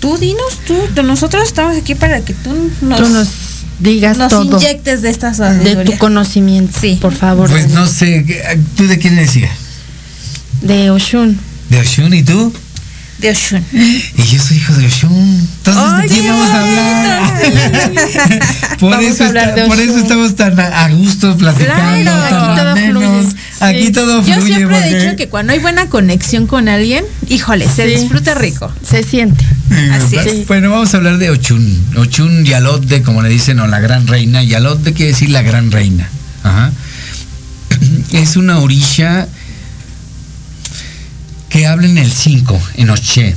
[0.00, 3.28] Tú dinos, tú, nosotros estamos aquí para que tú nos, tú nos
[3.78, 4.58] digas nos todo.
[4.58, 6.98] inyectes de estas De tu conocimiento, sí.
[7.00, 7.48] por favor.
[7.48, 8.24] Pues no sé,
[8.76, 9.52] ¿tú de quién decías?
[10.62, 11.38] De Oshun.
[11.70, 12.52] ¿De Oshun y tú?
[13.18, 13.64] De Oshun.
[13.72, 15.48] Y yo soy hijo de Oshun.
[15.64, 17.34] Entonces, ¿de qué vamos a hablar?
[18.80, 22.54] por Vamos eso a hablar está, de por eso estamos tan a, gusto platicando, Claro,
[22.56, 22.68] tan
[23.60, 24.26] aquí todo fluye.
[24.26, 24.30] Aquí Sí.
[24.30, 28.00] Yo siempre he dicho que cuando hay buena conexión con alguien, híjole, se Sí.
[28.00, 28.70] disfruta rico.
[28.88, 29.44] Se siente.
[29.92, 30.46] Así Bueno, es.
[30.46, 31.84] Bueno, vamos a hablar de Ochun.
[31.96, 34.42] Ochun Yalodde, como le dicen, o la gran reina.
[34.42, 36.08] Yalodde quiere decir la gran reina.
[36.42, 36.72] Ajá.
[38.12, 39.28] Es una orisha
[41.54, 43.32] que habla en el 5, en Oche.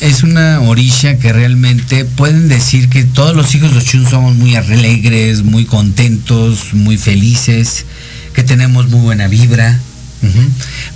[0.00, 4.56] Es una orisha que realmente pueden decir que todos los hijos de Ochun somos muy
[4.56, 7.86] alegres, muy contentos, muy felices,
[8.34, 9.80] que tenemos muy buena vibra.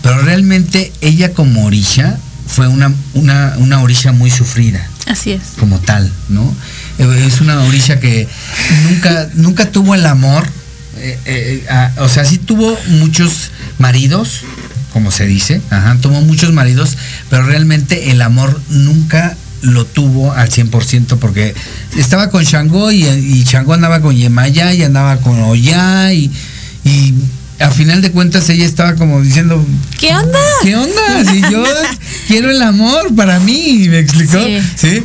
[0.02, 5.40] Pero realmente ella como orisha fue una, una, una orisha muy sufrida Así es.
[5.58, 6.54] como tal, ¿no?
[6.98, 8.28] Eh, Es una orisha que
[8.90, 10.46] nunca, nunca tuvo el amor,
[10.98, 11.66] eh, eh,
[11.98, 14.42] o sea, sí tuvo muchos maridos,
[14.92, 16.96] como se dice, ajá, tuvo muchos maridos,
[17.30, 21.54] pero realmente el amor nunca lo tuvo al 100% porque
[21.96, 26.30] estaba con Shango y, y Shango andaba con Yemaya y andaba con Oya y,
[26.84, 27.14] y
[27.58, 29.64] a final de cuentas ella estaba como diciendo,
[29.98, 30.38] ¿Qué onda?
[30.62, 31.24] ¿qué onda?
[31.32, 31.64] Si yo
[32.28, 34.60] quiero el amor para mí, me explicó, Sí.
[34.76, 35.02] ¿sí?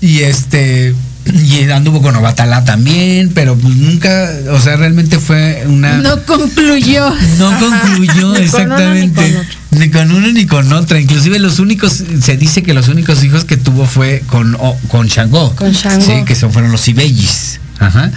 [0.00, 0.94] Y este
[1.34, 7.10] y anduvo con Obatala también, pero pues nunca, o sea, realmente fue una No concluyó.
[7.38, 11.00] no concluyó Ni con uno ni exactamente con ni con uno ni con otra.
[11.00, 14.56] Inclusive los únicos, se dice que los únicos hijos que tuvo fue con,
[14.88, 15.54] con Shango.
[15.54, 16.04] Con Shango.
[16.04, 17.60] Sí, que son, fueron los Ibellis.
[17.78, 18.10] Ajá.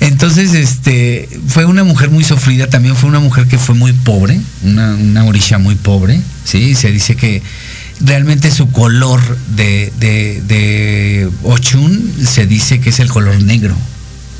[0.00, 4.40] Entonces, este, fue una mujer muy sufrida, también fue una mujer que fue muy pobre,
[4.62, 7.42] una, una orisha muy pobre, sí, se dice que
[8.00, 9.20] realmente su color
[9.56, 13.76] de, de, de Ochun se dice que es el color negro,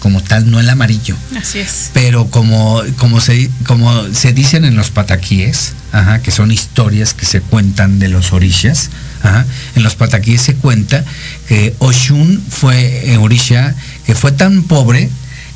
[0.00, 1.90] como tal, no el amarillo Así es.
[1.92, 7.26] pero como, como, se, como se dicen en los pataquíes, ajá, que son historias que
[7.26, 8.88] se cuentan de los orishas,
[9.22, 9.44] ajá,
[9.74, 11.04] en los pataquíes se cuenta
[11.48, 13.74] que Oshun fue eh, orisha
[14.06, 15.10] que fue tan pobre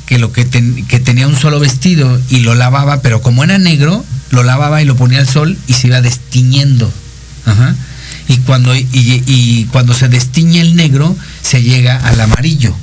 [0.05, 3.57] que lo que, ten- que tenía un solo vestido y lo lavaba, pero como era
[3.57, 6.91] negro, lo lavaba y lo ponía al sol y se iba destiñendo.
[7.47, 7.75] Ajá.
[8.27, 12.75] Y cuando, y, y cuando se destiñe el negro, se llega al amarillo.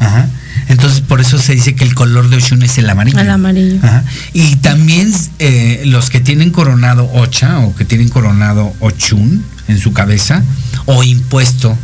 [0.00, 0.28] Ajá.
[0.68, 3.18] Entonces, por eso se dice que el color de Oshun es el amarillo.
[3.18, 3.78] El amarillo.
[3.82, 4.04] Ajá.
[4.34, 9.92] Y también eh, los que tienen coronado Ocha o que tienen coronado Ochun en su
[9.92, 10.42] cabeza,
[10.86, 11.76] o impuesto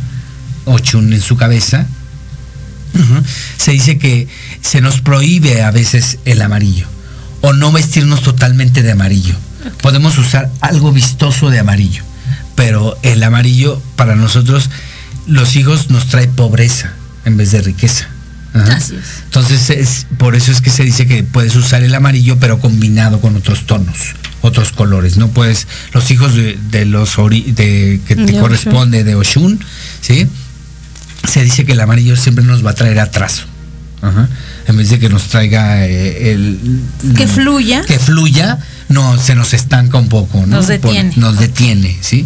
[0.65, 1.87] Ochun en su cabeza,
[3.57, 4.29] se dice que
[4.61, 6.87] se nos prohíbe a veces el amarillo
[7.41, 9.35] o no vestirnos totalmente de amarillo.
[9.81, 12.04] Podemos usar algo vistoso de amarillo,
[12.55, 14.69] pero el amarillo para nosotros,
[15.27, 16.93] los hijos, nos trae pobreza
[17.25, 18.07] en vez de riqueza.
[18.53, 18.75] Ajá.
[18.77, 19.23] Así es.
[19.25, 23.19] Entonces, es, por eso es que se dice que puedes usar el amarillo, pero combinado
[23.19, 25.17] con otros tonos, otros colores.
[25.17, 28.41] No puedes, los hijos de, de los ori- de, que te De Oshun.
[28.41, 29.59] corresponde de Oshun,
[30.01, 30.27] ¿sí?
[31.27, 33.43] Se dice que el amarillo siempre nos va a traer atraso.
[34.01, 34.29] Ajá.
[34.67, 36.81] En vez de que nos traiga eh, el.
[37.15, 37.83] Que fluya.
[37.85, 38.57] Que fluya,
[38.89, 40.57] no, se nos estanca un poco, ¿no?
[40.57, 41.09] Nos detiene.
[41.11, 42.25] Por- nos detiene, ¿sí?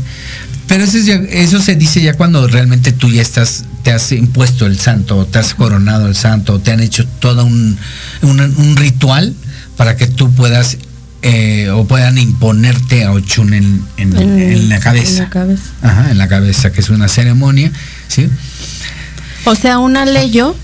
[0.68, 4.12] Pero eso, es ya- eso se dice ya cuando realmente tú ya estás, te has
[4.12, 7.78] impuesto el santo, o te has coronado el santo, o te han hecho todo un,
[8.22, 9.34] un, un ritual
[9.76, 10.78] para que tú puedas
[11.22, 15.12] eh, o puedan imponerte a Ochun en, en- En- en la cabeza.
[15.12, 15.64] en la cabeza.
[15.82, 17.72] Ajá, en la cabeza, que es una ceremonia,
[18.08, 18.30] ¿sí?
[19.46, 20.56] O sea, una leyo.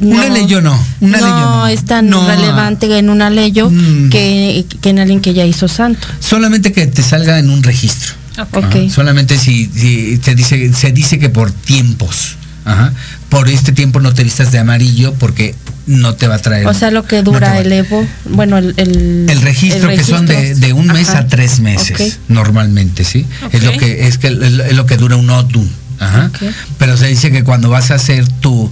[0.00, 1.66] Una leyo no, una no leyo no.
[1.66, 2.26] es tan No.
[2.26, 4.10] relevante en una leyo Mm.
[4.10, 6.06] que, que en alguien que ya hizo santo.
[6.20, 8.14] Solamente que te salga en un registro.
[8.52, 8.64] Ok.
[8.64, 12.36] Ajá, Solamente si, si te dice, se dice que por tiempos.
[12.64, 12.92] Ajá.
[13.30, 15.54] Por este tiempo no te vistas de amarillo porque
[15.86, 16.66] no te va a traer.
[16.66, 20.04] O sea, lo que no dura va- el Evo, bueno, el, el, El registro, que
[20.04, 21.20] son de, de un mes Ajá.
[21.20, 23.26] a tres meses, normalmente, ¿sí?
[23.52, 25.68] Es lo que es que es lo que dura un odun.
[25.98, 26.30] Ajá.
[26.78, 28.70] Pero se dice que cuando vas a hacer tu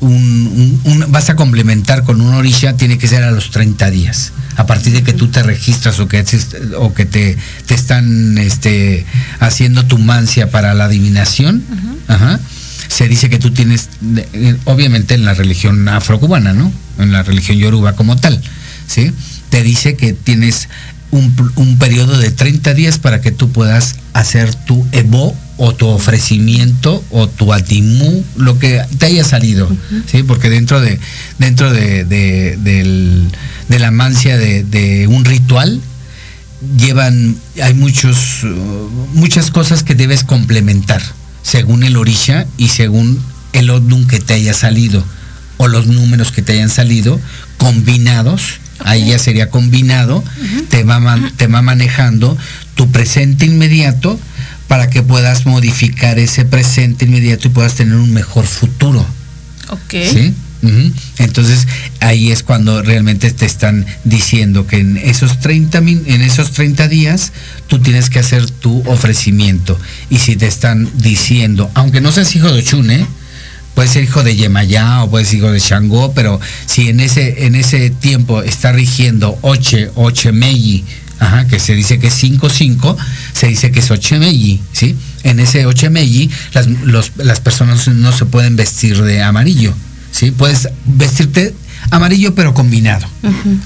[0.00, 3.90] un, un- un- vas a complementar con un orisha tiene que ser a los 30
[3.90, 4.32] días.
[4.56, 6.24] A partir de que tú te registras o que
[6.78, 7.36] o que te,
[7.66, 9.04] te están este
[9.40, 11.62] haciendo tu mancia para la adivinación,
[12.08, 12.40] ajá,
[12.88, 13.88] se dice que tú tienes
[14.32, 16.72] eh, obviamente en la religión afrocubana, ¿no?
[16.98, 18.40] En la religión yoruba como tal,
[18.86, 19.12] ¿sí?
[19.50, 20.68] Te dice que tienes
[21.10, 25.86] un, un periodo de 30 días para que tú puedas hacer tu evo o tu
[25.88, 29.68] ofrecimiento o tu atimú, lo que te haya salido,
[30.10, 30.22] ¿sí?
[30.22, 30.98] Porque dentro de
[31.38, 33.28] dentro de, de- del-
[33.68, 35.80] de la mancia de, de un ritual
[36.76, 38.40] llevan hay muchos
[39.14, 41.00] muchas cosas que debes complementar
[41.42, 43.20] según el orisha y según
[43.52, 45.04] el odnum que te haya salido
[45.56, 47.20] o los números que te hayan salido
[47.58, 48.42] combinados
[48.84, 50.22] ahí ya sería combinado
[50.70, 51.00] te va
[51.36, 52.36] te va manejando
[52.74, 54.18] tu presente inmediato
[54.68, 59.04] para que puedas modificar ese presente inmediato y puedas tener un mejor futuro
[59.70, 59.94] Ok.
[60.12, 60.34] ¿Sí?
[61.18, 61.66] Entonces
[62.00, 66.88] ahí es cuando realmente te están diciendo que en esos 30 min- en esos 30
[66.88, 67.32] días
[67.68, 69.78] tú tienes que hacer tu ofrecimiento
[70.10, 73.06] y si te están diciendo, aunque no seas hijo de Ochun, ¿eh?
[73.78, 77.46] Puedes ser hijo de Yemayá o puedes ser hijo de Shango, pero si en ese
[77.46, 80.84] en ese tiempo está rigiendo Oche Ochemeyi,
[81.20, 82.96] ajá, que se dice que es 5-5,
[83.34, 84.96] se dice que es Ochemeyi, ¿sí?
[85.22, 89.72] En ese Ochemeyi las, los- las personas no se pueden vestir de amarillo,
[90.10, 90.32] ¿sí?
[90.32, 91.54] Puedes vestirte
[91.92, 93.06] amarillo pero combinado,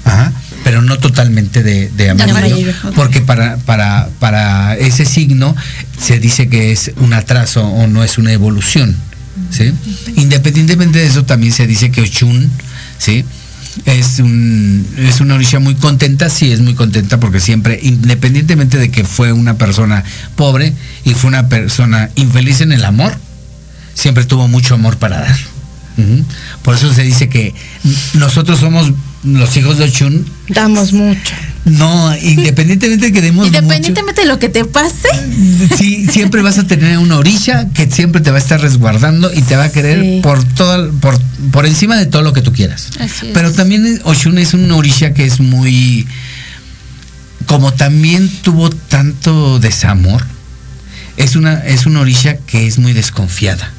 [0.05, 0.31] ajá,
[0.63, 2.55] pero no totalmente de, de amarillo,
[2.95, 5.55] porque para, para, para ese signo
[5.99, 8.95] se dice que es un atraso o no es una evolución,
[9.53, 9.71] ¿sí?
[10.15, 12.49] Independientemente de eso también se dice que Ochun,
[12.97, 13.23] ¿sí?
[13.85, 18.91] Es, un, es una orisha muy contenta, sí es muy contenta porque siempre, independientemente de
[18.91, 20.03] que fue una persona
[20.35, 20.73] pobre
[21.03, 23.17] y fue una persona infeliz en el amor,
[23.95, 25.37] siempre tuvo mucho amor para dar.
[26.63, 27.53] Por eso se dice que
[28.15, 28.91] nosotros somos
[29.23, 31.33] los hijos de Ochun, Damos mucho.
[31.65, 35.07] no, independientemente de que demos mucho, Independientemente de lo que te pase,
[35.77, 39.41] sí, siempre vas a tener una orilla que siempre te va a estar resguardando y
[39.43, 40.19] te va a querer Sí.
[40.21, 41.17] por todo, por,
[41.51, 42.89] por encima de todo lo que tú quieras.
[42.99, 43.33] Así es.
[43.33, 46.05] Pero también Oshun es una orilla que es muy,
[47.45, 50.25] como también tuvo tanto desamor,
[51.15, 53.71] es una, es una orilla que es muy desconfiada.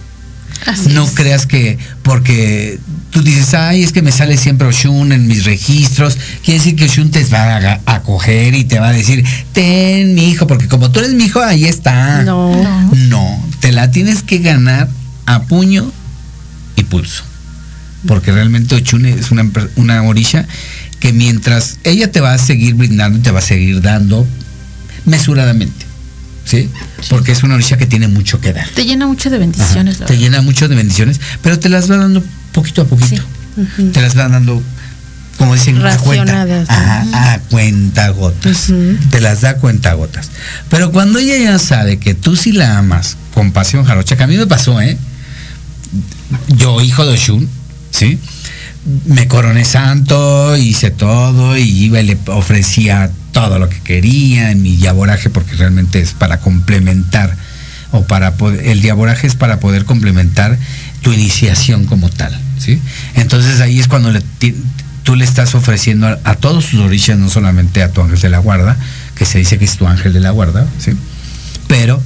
[0.67, 1.11] así No es.
[1.11, 2.79] creas que porque
[3.15, 6.87] tú dices, ay, es que me sale siempre Oshun en mis registros, quiere decir que
[6.87, 10.67] Oshun te va a a acoger y te va a decir, ten mi hijo, porque
[10.67, 12.25] como tú eres mi hijo, ahí está.
[12.25, 12.61] No.
[12.61, 12.91] No.
[12.93, 14.89] No, te la tienes que ganar
[15.27, 15.93] a puño
[16.75, 17.23] y pulso.
[18.05, 20.49] Porque realmente Ochun es una, una orilla
[20.99, 24.27] que mientras ella te va a seguir brindando y te va a seguir dando
[25.05, 25.87] mesuradamente.
[26.45, 26.69] ¿Sí?
[27.09, 28.69] Porque es una orilla que tiene mucho que dar.
[28.71, 29.97] Te llena mucho de bendiciones.
[29.97, 32.23] Ajá, te llena mucho de bendiciones, pero te las va dando
[32.55, 33.23] poquito a poquito.
[33.93, 34.63] Te las va dando
[35.37, 36.75] como dicen, a cuenta, Racionadas, ¿no?
[36.75, 38.73] ajá, a cuenta gotas.
[39.11, 40.31] Te las da cuenta gotas.
[40.71, 44.27] Pero cuando ella ya sabe que tú sí la amas con pasión jarocha, que a
[44.27, 44.97] mí me pasó, ¿eh?
[46.57, 47.49] Yo, hijo de Oshun,
[47.91, 48.19] ¿sí?
[49.07, 54.63] Me coroné santo, hice todo y iba y le ofrecía todo lo que quería en
[54.63, 57.37] mi yaboraje porque realmente es para complementar
[57.91, 60.59] o para poder, el diaboraje es para poder complementar
[61.03, 62.81] tu iniciación como tal, ¿sí?
[63.15, 64.23] Entonces ahí es cuando le
[65.03, 68.31] tú le estás ofreciendo a, a todos sus orillas, no solamente a tu ángel de
[68.31, 68.77] la guarda,
[69.15, 70.93] que se dice que es tu ángel de la guarda, ¿sí?
[71.69, 72.03] Pero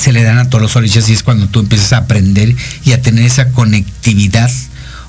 [0.00, 2.54] se le dan a todos los orillas y es cuando tú empiezas a aprender
[2.84, 4.50] y a tener esa conectividad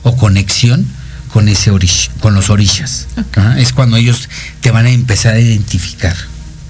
[0.04, 0.86] o conexión
[1.32, 3.08] con ese orish- con los orillas.
[3.36, 4.28] Ajá, Es cuando ellos
[4.62, 6.16] te van a empezar a identificar.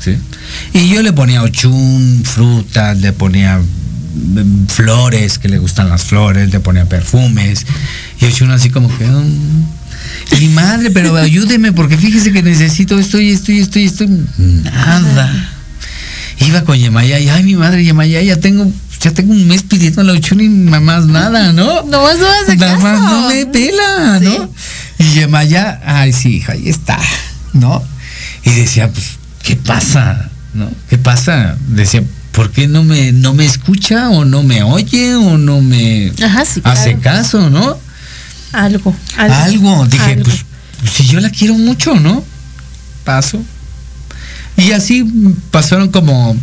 [0.04, 0.16] ¿sí?
[0.74, 3.60] Y yo le ponía ochun, frutas, le ponía
[4.68, 7.66] flores, que le gustan las flores, le ponía perfumes.
[8.22, 9.06] Y ochun así como que...
[9.06, 9.66] mm,
[10.40, 14.06] y madre, pero ayúdeme porque fíjese que necesito esto y esto y esto y esto.
[14.38, 15.52] Nada.
[16.40, 20.04] Iba con Yemaya y ay mi madre Yemaya ya tengo ya tengo un mes pidiendo
[20.04, 21.84] la ochun y mamás nada, ¿no?
[21.84, 23.22] No más no hace Nada más caso.
[23.22, 24.54] no me pela, ¿no?
[25.00, 27.00] Y Yemaya, ay sí, hija, ahí está,
[27.54, 27.84] ¿no?
[28.44, 30.30] Y decía, pues, ¿qué pasa?
[30.54, 30.70] ¿No?
[30.90, 31.56] ¿Qué pasa?
[31.68, 32.04] Decía,
[32.40, 36.46] ¿por qué no me, no me escucha o no me oye o no me Ajá,
[36.46, 37.18] sí, hace claro.
[37.18, 37.78] caso, ¿no?
[38.54, 39.36] Algo, Algo.
[39.36, 39.86] algo.
[39.88, 40.24] Dije, algo.
[40.24, 40.46] pues,
[40.80, 42.24] pues, si yo la quiero mucho, ¿no?
[43.04, 43.44] Paso.
[44.56, 45.04] Y así
[45.52, 46.34] pasaron como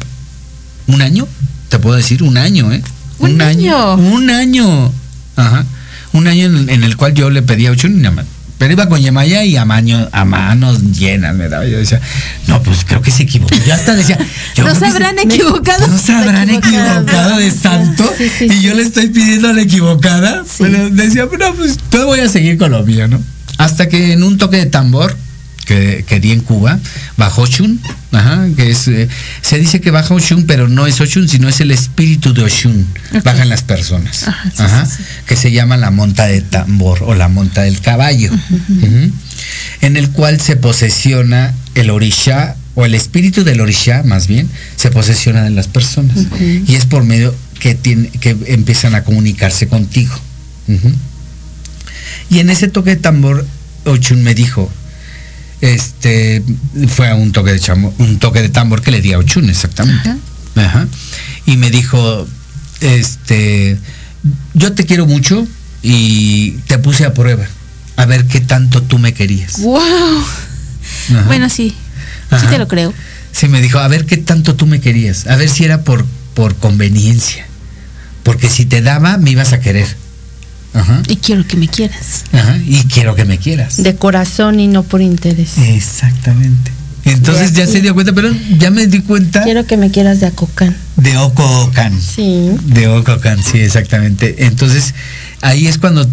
[0.86, 1.26] un año,
[1.70, 2.82] te puedo decir, un año, ¿eh?
[3.18, 3.94] ¿Un año?
[3.94, 4.92] Un año.
[5.36, 5.64] Ajá.
[6.12, 8.26] Un año en, en el cual yo le pedía ocho y nada más.
[8.58, 11.66] Pero iba con Yemaya y a, maño- a manos llenas me daba.
[11.66, 12.00] Yo decía,
[12.46, 13.54] no, pues creo que se equivocó.
[13.66, 14.18] Yo hasta decía,
[14.54, 15.86] yo No se habrán se- equivocado.
[15.86, 17.02] no se habrán equivocado.
[17.02, 20.42] equivocado de santo Sí, sí, y yo le estoy pidiendo a la equivocada.
[20.58, 23.20] Pero decía, pero pues todo voy a seguir con lo mío, ¿no?
[23.58, 25.16] Hasta que en un toque de tambor
[25.66, 26.78] que, que di en Cuba,
[27.18, 27.80] bajó Oshun,
[28.12, 29.08] ajá, que es, eh,
[29.42, 32.86] se dice que baja Oshun, pero no es Oshun, sino es el espíritu de Oshun,
[33.24, 35.02] bajan las personas, Ajá, sí, ajá, sí, sí.
[35.26, 38.30] que se llama la monta de tambor o la monta del caballo,
[39.82, 44.90] en el cual se posesiona el orisha o el espíritu del orisha, más bien, se
[44.90, 46.16] posesiona de las personas.
[46.40, 50.14] Y es por medio que tiene, que empiezan a comunicarse contigo.
[52.30, 53.46] Y en ese toque de tambor,
[53.84, 54.70] Ochun me dijo,
[55.74, 56.42] este,
[56.88, 59.48] fue a un toque de chamo- un toque de tambor que le di a Ochun,
[59.50, 60.14] exactamente.
[60.54, 60.86] Ajá.
[61.46, 62.26] Y me dijo,
[62.80, 63.78] este,
[64.54, 65.46] yo te quiero mucho
[65.82, 67.46] y te puse a prueba,
[67.96, 69.58] a ver qué tanto tú me querías.
[69.60, 69.78] Wow.
[71.10, 71.22] Ajá.
[71.26, 71.74] Bueno, sí.
[72.40, 72.92] Sí te lo creo.
[73.32, 76.04] Sí, me dijo, a ver qué tanto tú me querías, a ver si era por,
[76.34, 77.46] por conveniencia,
[78.22, 79.86] porque si te daba, me ibas a querer.
[80.76, 81.02] Ajá.
[81.08, 82.24] Y quiero que me quieras.
[82.32, 82.56] Ajá.
[82.66, 83.82] Y quiero que me quieras.
[83.82, 85.58] De corazón y no por interés.
[85.58, 86.70] Exactamente.
[87.04, 90.26] Entonces ya se dio cuenta, pero ya me di cuenta Quiero que me quieras de
[90.26, 90.76] Acocán.
[90.96, 92.00] de Ococan.
[92.00, 92.50] Sí.
[92.64, 94.44] De Ococan, sí, exactamente.
[94.46, 94.92] Entonces,
[95.40, 96.04] ahí es cuando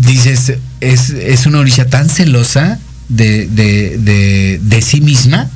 [0.00, 0.52] dices,
[0.82, 5.48] es, es una orilla tan celosa de, de, de, de sí misma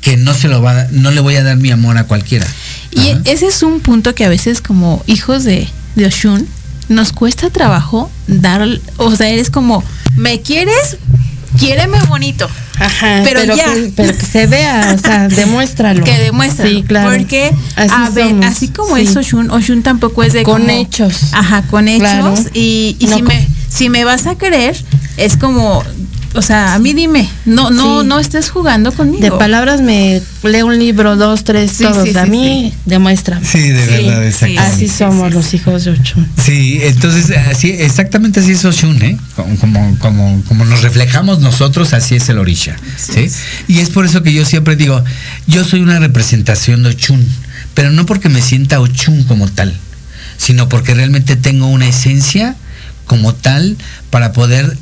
[0.00, 2.46] que no se lo va a- no le voy a dar mi amor a cualquiera.
[2.92, 3.22] Y Ajá.
[3.24, 5.66] ese es un punto que a veces como hijos de,
[5.96, 6.46] de Oshun
[6.92, 8.66] nos cuesta trabajo dar,
[8.96, 9.82] o sea, eres como,
[10.16, 10.96] ¿me quieres?
[11.58, 12.48] Quiéreme bonito.
[12.78, 13.20] Ajá.
[13.24, 13.64] Pero ya.
[13.66, 16.02] Que, pero que se vea, o sea, demuéstralo.
[16.04, 16.66] Que demuestra.
[16.66, 17.10] Sí, claro.
[17.16, 19.02] Porque, Así a ver, somos, así como sí.
[19.02, 21.32] es Oshun, Oshun tampoco es de Con como- hechos.
[21.32, 22.00] Ajá, con hechos.
[22.08, 22.34] Claro.
[22.54, 24.76] Y, y No si, con- me, si me vas a querer,
[25.18, 25.84] es como,
[26.34, 28.06] o sea, a mí dime, no, no, Sí.
[28.08, 29.22] no estés jugando conmigo.
[29.22, 32.08] De palabras me leo un libro, dos, tres, Sí, todos.
[32.08, 33.46] sí, a sí, mí, demuéstrame.
[33.46, 34.60] Sí, de verdad, exactamente.
[34.74, 36.28] Así sí, somos sí, los hijos de Ochun.
[36.42, 39.16] Sí, entonces así, exactamente así es Oshun, ¿eh?
[39.36, 43.28] Como, como, como, nos reflejamos nosotros, así es el Orisha, ¿sí?
[43.68, 45.02] Y es por eso que yo siempre digo,
[45.46, 47.26] yo soy una representación de Ochun,
[47.74, 49.74] pero no porque me sienta Ochun como tal,
[50.38, 52.56] sino porque realmente tengo una esencia
[53.06, 53.76] como tal
[54.10, 54.76] para poder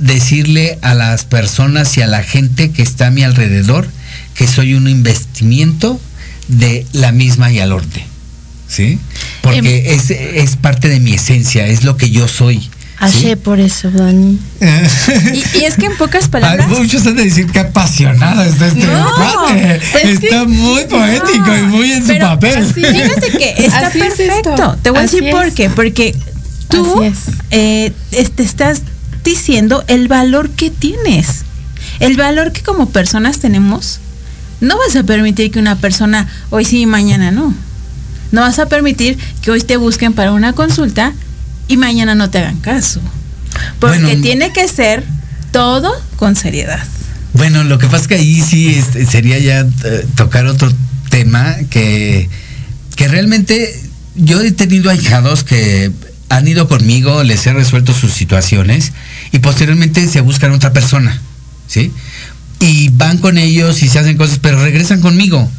[0.00, 3.88] decirle a las personas y a la gente que está a mi alrededor
[4.34, 6.00] que soy un investimiento
[6.48, 8.04] de la misma Yalorte.
[8.68, 8.98] ¿Sí?
[9.42, 12.60] Porque es, es parte de mi esencia, es lo que yo soy.
[12.60, 12.70] ¿sí?
[12.98, 14.38] Haché por eso, Dani.
[15.32, 16.66] Y, y es que en pocas palabras.
[16.70, 19.76] Ay, muchos han de decir que apasionado está este No, cuate.
[19.76, 22.56] es que- Está muy poético y muy en su Pero papel.
[22.58, 24.78] así, Fíjate que está Así perfecto.
[24.82, 25.68] Te voy a decir por qué.
[25.70, 26.14] Porque
[26.68, 27.02] tú
[27.50, 27.92] eh,
[28.36, 28.82] te estás
[29.24, 31.44] diciendo el valor que tienes.
[31.98, 34.00] El valor que como personas tenemos.
[34.60, 37.54] No vas a permitir que una persona hoy sí y mañana no.
[38.32, 41.12] No vas a permitir que hoy te busquen para una consulta
[41.68, 43.00] y mañana no te hagan caso.
[43.78, 45.04] Porque Bueno, tiene que ser
[45.50, 46.82] todo con seriedad.
[47.32, 50.72] Bueno, lo que pasa es que ahí sí sería ya eh, tocar otro
[51.10, 52.28] tema que,
[52.96, 53.80] que realmente
[54.14, 55.90] yo he tenido ahijados que
[56.28, 58.92] han ido conmigo, les he resuelto sus situaciones
[59.32, 61.20] y posteriormente se buscan otra persona,
[61.66, 61.92] ¿sí?
[62.58, 65.50] Y van con ellos y se hacen cosas, pero regresan conmigo.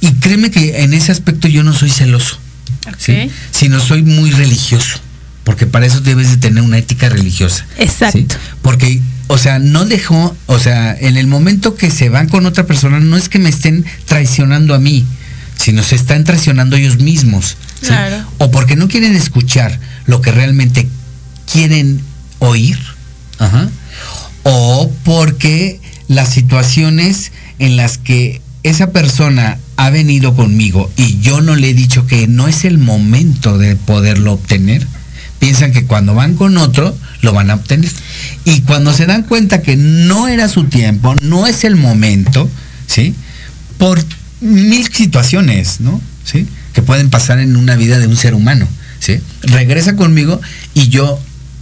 [0.00, 2.38] Y créeme que en ese aspecto yo no soy celoso,
[2.98, 3.30] ¿sí?
[3.50, 4.98] Sino soy muy religioso,
[5.44, 7.66] porque para eso debes de tener una ética religiosa.
[7.78, 8.18] Exacto.
[8.18, 8.26] ¿sí?
[8.62, 12.66] Porque, o sea, no dejó, o sea, en el momento que se van con otra
[12.66, 15.06] persona, no es que me estén traicionando a mí,
[15.56, 17.56] sino se están traicionando ellos mismos.
[17.80, 17.86] ¿sí?
[17.86, 18.24] Claro.
[18.38, 20.88] O porque no quieren escuchar lo que realmente
[21.50, 22.00] quieren
[22.40, 22.78] oír,
[23.42, 23.68] ajá,
[24.44, 31.56] o porque las situaciones en las que esa persona ha venido conmigo y yo no
[31.56, 34.86] le he dicho que no es el momento de poderlo obtener,
[35.38, 37.90] piensan que cuando van con otro lo van a obtener.
[38.44, 42.48] Y cuando se dan cuenta que no era su tiempo, no es el momento,
[42.86, 43.14] ¿sí?
[43.78, 44.04] Por
[44.40, 46.00] mil situaciones, ¿no?
[46.24, 46.46] ¿Sí?
[46.72, 48.68] Que pueden pasar en una vida de un ser humano,
[49.00, 49.18] ¿sí?
[49.42, 50.40] Regresa conmigo
[50.74, 51.18] y yo,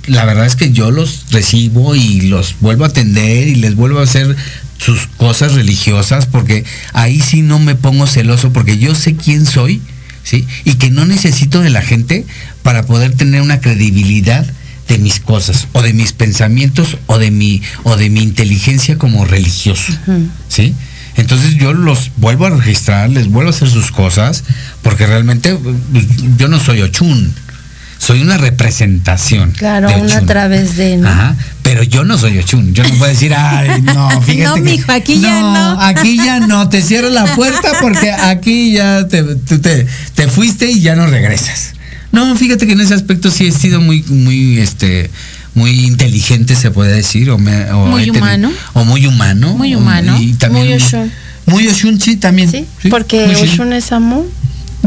[0.06, 4.00] la verdad es que yo los recibo y los vuelvo a atender y les vuelvo
[4.00, 4.36] a hacer
[4.78, 9.80] sus cosas religiosas porque ahí sí no me pongo celoso porque yo sé quién soy,
[10.22, 10.46] ¿sí?
[10.64, 12.24] Y que no necesito de la gente
[12.62, 14.46] para poder tener una credibilidad
[14.88, 19.24] de mis cosas o de mis pensamientos o de mi o de mi inteligencia como
[19.24, 19.92] religioso,
[20.48, 20.74] ¿sí?
[21.16, 24.44] Entonces yo los vuelvo a registrar, les vuelvo a hacer sus cosas
[24.82, 26.06] porque realmente pues,
[26.38, 27.32] yo no soy Ochun.
[28.00, 29.52] Soy una representación.
[29.52, 31.06] Claro, de una a través de, ¿no?
[31.08, 32.72] Ajá, pero yo no soy Ochun.
[32.72, 34.42] Yo no puedo decir, ay, no, fíjate.
[34.42, 35.80] No, que- mijo, aquí ya no.
[35.82, 40.70] Aquí ya no, te cierro la puerta porque aquí ya te, tú te, te fuiste
[40.70, 41.74] y ya no regresas.
[42.10, 45.10] No, fíjate que en ese aspecto sí he sido muy, muy, este,
[45.54, 48.50] muy inteligente, se puede decir, o, me- o Muy humano.
[48.72, 49.54] o muy humano.
[49.58, 50.16] Muy o- humano.
[50.20, 51.12] y también Muy Oshun.
[51.46, 52.50] Muy Oshun, sí, también.
[52.50, 53.26] Sí, sí, porque.
[53.36, 54.24] Oshun es amor.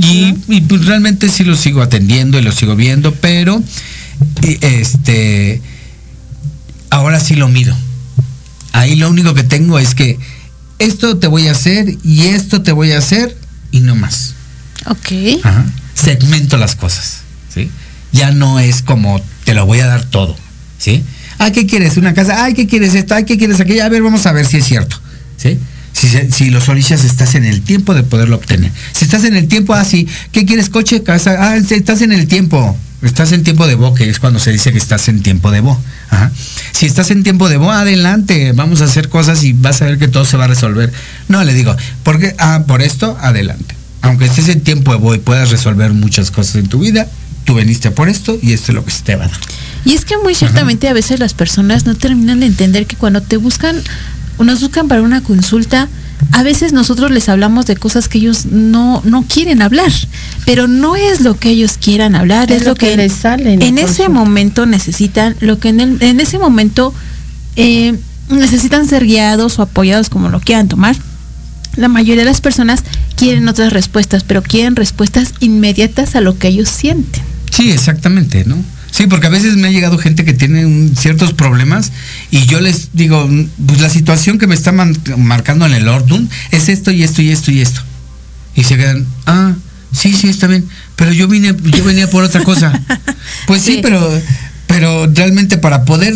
[0.02, 3.62] Y, y, pues realmente sí lo sigo atendiendo y lo sigo viendo, pero
[4.42, 5.62] y, este
[6.90, 7.76] ahora sí lo mido.
[8.72, 10.18] Ahí lo único que tengo es que
[10.80, 13.38] esto te voy a hacer y esto te voy a hacer
[13.72, 14.34] y no más.
[14.86, 15.44] Ok.
[15.44, 15.66] Ajá.
[15.94, 17.22] Segmento las cosas,
[17.54, 17.70] ¿sí?
[18.12, 20.36] Ya no es como te lo voy a dar todo,
[20.78, 21.04] ¿sí?
[21.38, 21.98] Ay, ¿qué quieres?
[21.98, 22.44] Una casa.
[22.44, 23.16] Ay, ¿qué quieres esto?
[23.16, 23.84] Ay, ¿qué quieres aquello?
[23.84, 25.00] A ver, vamos a ver si es cierto,
[25.38, 25.60] ¿sí?
[26.04, 28.72] Si, si los orillas estás en el tiempo de poderlo obtener.
[28.92, 30.70] Si estás en el tiempo, así, ¿qué quieres?
[30.70, 31.38] Coche, casa.
[31.40, 32.78] Ah, sí, estás en el tiempo.
[33.02, 35.62] Estás en tiempo de bo, que es cuando se dice que estás en tiempo de
[35.62, 35.80] bo.
[36.10, 36.30] Ajá.
[36.74, 39.98] Si estás en tiempo de bo, adelante, vamos a hacer cosas y vas a ver
[39.98, 40.92] que todo se va a resolver.
[41.28, 43.76] No, le digo, porque, ah, por esto, adelante.
[44.02, 47.08] Aunque estés en tiempo de bo y puedas resolver muchas cosas en tu vida,
[47.46, 49.40] tú veniste por esto y esto es lo que se te va a dar.
[49.86, 53.22] Y es que muy ciertamente a veces las personas no terminan de entender que cuando
[53.22, 53.82] te buscan
[54.40, 55.88] nos buscan para una consulta,
[56.32, 59.92] a veces nosotros les hablamos de cosas que ellos no, no quieren hablar,
[60.46, 63.54] pero no es lo que ellos quieran hablar, es, lo que, les sale.
[63.54, 66.94] en ese momento necesitan, lo que en, el- en ese momento
[67.56, 67.96] eh,
[68.30, 70.96] necesitan ser guiados o apoyados como lo quieran tomar.
[71.76, 72.84] La mayoría de las personas
[73.16, 77.24] quieren otras respuestas, pero quieren respuestas inmediatas a lo que ellos sienten.
[77.52, 78.58] Sí, exactamente, ¿no?
[78.96, 81.92] Sí, porque a veces me ha llegado gente que tiene un- ciertos problemas
[82.30, 83.28] y yo les digo,
[83.66, 87.24] pues la situación que me está man- marcando en el Ortun es esto y esto
[87.24, 87.82] y esto y esto.
[88.54, 89.54] Y se quedan, ah,
[89.92, 90.66] sí, sí, está bien,
[90.96, 92.72] pero yo vine, yo venía por otra cosa.
[93.48, 93.80] Pues sí, Sí.
[93.82, 94.22] pero,
[94.68, 96.14] pero realmente para poder,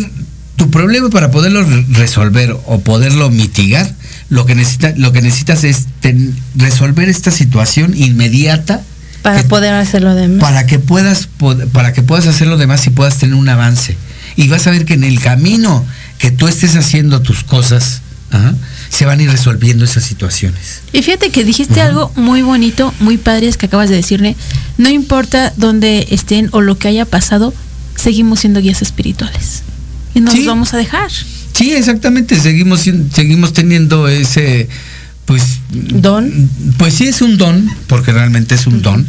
[0.54, 3.92] tu problema para poderlo re- resolver o poderlo mitigar,
[4.30, 8.82] lo que necesita, lo que necesitas es ten- resolver esta situación inmediata
[9.22, 10.40] Para que- poder hacer lo demás.
[10.40, 11.28] para que puedas
[11.72, 13.96] para que puedas hacer lo demás y puedas tener un avance
[14.36, 15.84] y vas a ver que en el camino
[16.18, 18.54] que tú estés haciendo tus cosas ajá,
[18.90, 23.16] se van a ir resolviendo esas situaciones Y fíjate que dijiste algo muy bonito, muy
[23.16, 24.36] padre, es que acabas de decirle,
[24.76, 27.52] no importa dónde estén o lo que haya pasado,
[27.96, 29.62] seguimos siendo guías espirituales.
[30.14, 30.38] Y no Sí.
[30.38, 31.10] nos vamos a dejar.
[31.54, 34.68] sí exactamente seguimos seguimos teniendo ese
[35.28, 36.48] pues Don.
[36.78, 39.06] pues sí es un don porque realmente es un don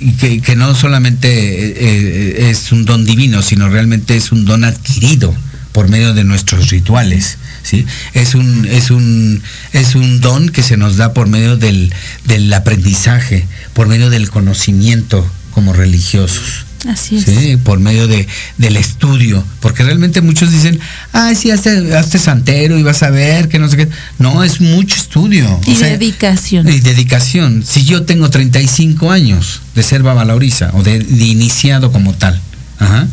[0.00, 4.46] y que, que no solamente eh, eh, es un don divino sino realmente es un
[4.46, 5.34] don adquirido
[5.72, 9.42] por medio de nuestros rituales sí es un es un
[9.74, 11.92] es un don que se nos da por medio del,
[12.24, 17.24] del aprendizaje por medio del conocimiento como religiosos Así es.
[17.24, 20.78] Sí, por medio de, del estudio, porque realmente muchos dicen,
[21.12, 23.88] ah, sí, hazte, hazte santero y vas a ver que no sé qué.
[24.18, 25.60] No, es mucho estudio.
[25.66, 26.68] Y o sea, dedicación.
[26.68, 27.64] y dedicación.
[27.66, 32.40] Si yo tengo 35 años de ser babalauriza o de, de iniciado como tal,
[32.78, 33.08] ajá,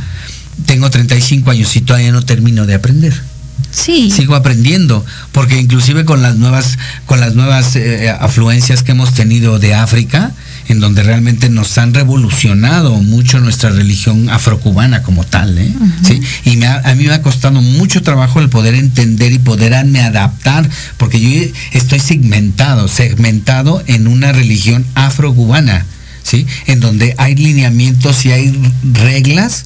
[0.68, 3.13] tengo 35 años y todavía no termino de aprender.
[3.72, 4.11] Sí.
[4.11, 9.59] Sigo aprendiendo, porque inclusive con las nuevas, con las nuevas eh, afluencias que hemos tenido
[9.59, 10.32] de África,
[10.68, 15.72] en donde realmente nos han revolucionado mucho nuestra religión afrocubana como tal, ¿eh?
[16.03, 16.20] ¿Sí?
[16.45, 20.01] Y me ha- a mí me ha costado mucho trabajo el poder entender y poderme
[20.01, 25.86] adaptar, porque yo estoy segmentado, segmentado en una religión afrocubana,
[26.24, 26.45] ¿sí?
[26.68, 29.66] En donde hay lineamientos y hay reglas,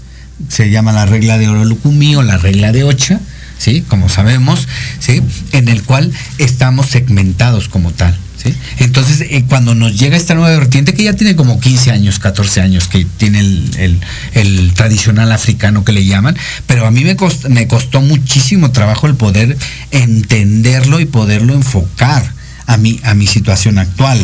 [0.50, 3.20] se llama la regla de Orolukumi o la regla de Ocha,
[3.58, 3.84] ¿sí?
[3.88, 4.68] Como sabemos,
[5.00, 5.22] ¿sí?
[5.52, 8.16] En el cual estamos segmentados como tal.
[8.42, 8.54] ¿Sí?
[8.78, 12.62] Entonces, eh, cuando nos llega esta nueva vertiente, que ya tiene como 15 años, 14
[12.62, 14.00] años, que tiene el, el-
[14.34, 19.08] el tradicional africano que le llaman, pero a mí me costó, me costó muchísimo trabajo
[19.08, 19.58] el poder
[19.92, 22.32] entenderlo y poderlo enfocar
[22.66, 24.20] a mi, a mi situación actual.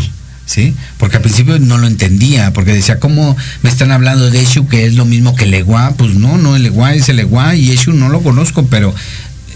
[0.48, 0.76] ¿Sí?
[1.00, 4.86] Porque al principio no lo entendía, porque decía, ¿cómo me están hablando de Eshu que
[4.86, 5.96] es lo mismo que el Eguá?
[5.98, 8.94] Pues no, no, el Eguá es el Eguá y Eshu no lo conozco, pero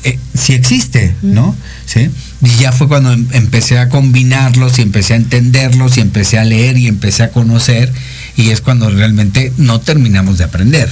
[0.03, 1.55] eh, sí existe, ¿no?
[1.85, 2.09] ¿Sí?
[2.41, 6.45] Y ya fue cuando em- empecé a combinarlos y empecé a entenderlos y empecé a
[6.45, 7.91] leer y empecé a conocer
[8.37, 10.89] y es cuando realmente no terminamos de aprender.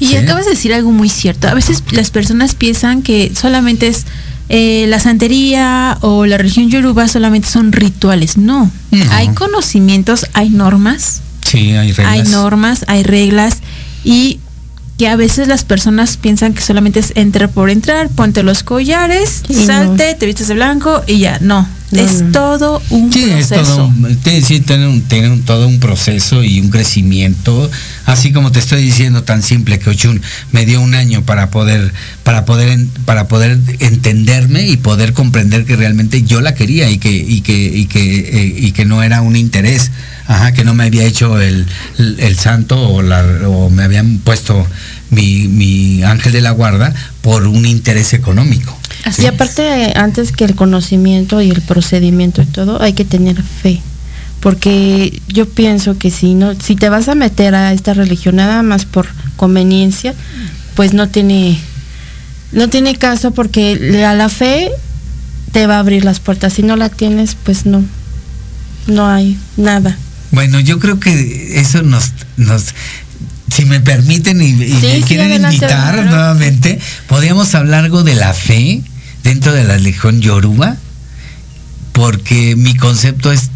[0.00, 0.16] Y ¿sí?
[0.16, 1.46] acabas de decir algo muy cierto.
[1.48, 4.04] A veces las personas piensan que solamente es
[4.48, 8.36] eh, la santería o la religión yoruba solamente son rituales.
[8.36, 8.68] No.
[8.90, 9.12] No.
[9.12, 12.12] Hay conocimientos, hay normas, Sí, hay reglas.
[12.12, 13.58] hay normas, hay reglas
[14.02, 14.40] y
[15.00, 19.42] que a veces las personas piensan que solamente es entrar por entrar, ponte los collares,
[19.48, 19.64] no.
[19.64, 21.38] salte, te vistes de blanco y ya.
[21.40, 22.32] No, No, es no.
[22.32, 23.76] todo un Sí, es proceso.
[23.76, 27.70] todo, un- sí, sí, tiene, un, tiene un- todo un proceso y un crecimiento,
[28.04, 30.20] así como te estoy diciendo tan simple que Ochun
[30.52, 35.76] me dio un año para poder, para poder, para poder entenderme y poder comprender que
[35.76, 39.22] realmente yo la quería y que, y que, y que, eh, y que no era
[39.22, 39.90] un interés,
[40.26, 41.66] ajá, que no me había hecho el,
[41.98, 44.66] el, el santo o, la, o me habían puesto
[45.10, 48.76] mi, mi ángel de la guarda por un interés económico.
[49.04, 53.42] Así Y aparte, antes que el conocimiento y el procedimiento y todo, hay que tener
[53.42, 53.80] fe.
[54.40, 58.62] Porque yo pienso que si no, si te vas a meter a esta religión nada
[58.62, 59.06] más por
[59.36, 60.14] conveniencia,
[60.74, 61.58] pues no tiene,
[62.52, 64.70] no tiene caso porque la, la fe
[65.52, 66.54] te va a abrir las puertas.
[66.54, 67.84] Si no la tienes, pues no,
[68.86, 69.98] no hay nada.
[70.32, 72.74] Bueno, yo creo que eso nos, nos
[73.50, 76.10] si me permiten y, y Sí, me sí, quieren adelante, invitar claro.
[76.10, 76.78] nuevamente,
[77.08, 78.82] podríamos hablar algo de la fe
[79.24, 80.76] dentro de la legión yoruba,
[81.92, 83.50] porque mi concepto es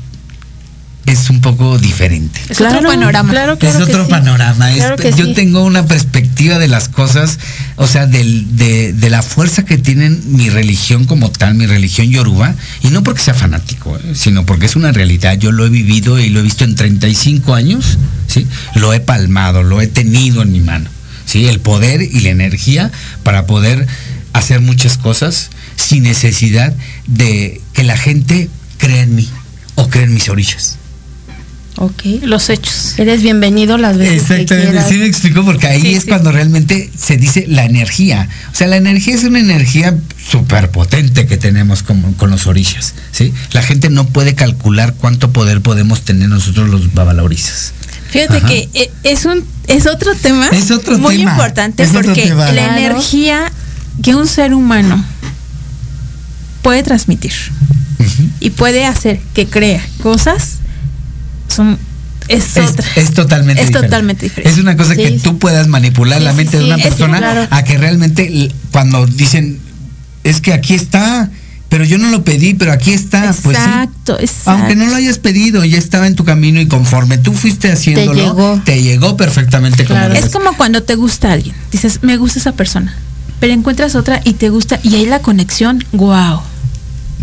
[1.06, 2.40] es un poco diferente.
[2.48, 3.30] Es otro panorama.
[3.30, 4.10] Claro, es claro que otro sí.
[4.10, 4.70] panorama.
[4.72, 5.34] es- Claro que yo sí.
[5.34, 7.38] tengo una perspectiva de las cosas,
[7.76, 12.08] o sea, del- de, de la fuerza que tienen mi religión como tal, mi religión
[12.10, 14.14] yoruba, y no porque sea fanático, ¿eh?
[14.14, 15.36] sino porque es una realidad.
[15.38, 18.46] Yo lo he vivido y lo he visto en 35 años, ¿sí?
[18.74, 20.88] Lo he palmado, lo he tenido en mi mano,
[21.26, 21.46] ¿sí?
[21.48, 22.90] El poder y la energía
[23.22, 23.86] para poder
[24.32, 26.72] hacer muchas cosas sin necesidad
[27.06, 28.48] de que la gente
[28.78, 29.28] crea en mí
[29.74, 30.78] o crea en mis orillas.
[31.76, 32.02] Ok.
[32.22, 32.94] Los hechos.
[32.98, 34.88] Eres bienvenido las veces que Exactamente, quieras.
[34.88, 36.08] sí me explico porque ahí Sí, es sí.
[36.08, 38.28] cuando realmente se dice la energía.
[38.52, 39.96] O sea, la energía es una energía
[40.30, 43.34] súper potente que tenemos con, con los orillas, ¿sí?
[43.52, 47.72] La gente no puede calcular cuánto poder podemos tener nosotros los babalaurisas.
[48.10, 48.46] Fíjate Ajá.
[48.46, 52.52] que eh, es un es otro tema Es otro muy tema, importante es porque tema.
[52.52, 52.76] la Claro.
[52.78, 53.52] energía
[54.02, 55.04] que un ser humano
[56.62, 57.32] puede transmitir
[58.40, 60.58] y puede hacer que crea cosas
[61.54, 61.78] son
[62.28, 62.86] es, Es, otra.
[62.96, 63.88] es totalmente Es diferente.
[63.88, 64.50] totalmente diferente.
[64.50, 65.18] Es una cosa Sí, que sí.
[65.22, 67.46] tú puedas manipular Sí, la sí, mente de una persona claro.
[67.50, 69.58] a que realmente cuando dicen
[70.22, 71.28] es que aquí está,
[71.68, 73.62] pero yo no lo pedí, pero aquí está, pues sí.
[73.62, 74.50] exacto, exacto.
[74.52, 78.14] Aunque no lo hayas pedido, ya estaba en tu camino y conforme tú fuiste haciéndolo,
[78.24, 78.62] llegó.
[78.64, 80.14] te llegó perfectamente Claro.
[80.14, 81.54] Es como cuando te gusta alguien.
[81.72, 82.96] Dices, me gusta esa persona.
[83.40, 86.40] Pero encuentras otra y te gusta y ahí la conexión, wow.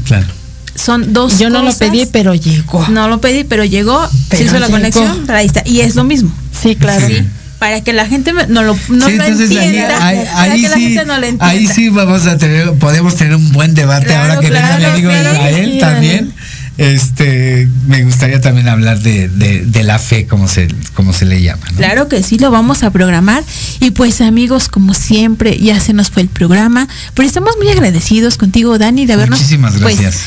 [0.05, 0.27] Claro.
[0.75, 2.87] Son dos Yo no lo pedí, pero llegó.
[2.87, 5.61] No lo pedí, pero llegó, se Pero hizo la conexión, pero ahí está.
[5.65, 6.33] Y es lo mismo.
[6.61, 7.05] Sí, claro.
[7.07, 7.21] Sí.
[7.59, 10.07] Para que la gente no lo, no Sí, lo entonces ahí, entienda.
[10.07, 11.47] ahí- para ahí que la sí, gente no lo entienda.
[11.47, 14.77] ahí sí vamos a tener, podemos tener un buen debate Claro, ahora que venga mi
[14.79, 16.33] claro, amigo claro, Israel sí, también.
[16.77, 21.39] Este, me gustaría también hablar de, de, de la fe, como se, como se le
[21.43, 21.61] llama.
[21.71, 21.77] ¿no?
[21.77, 23.43] Claro que sí, lo vamos a programar.
[23.79, 26.87] Y pues amigos, como siempre, ya se nos fue el programa.
[27.13, 30.23] Pero estamos muy agradecidos contigo, Dani, de habernos Muchísimas pues, gracias.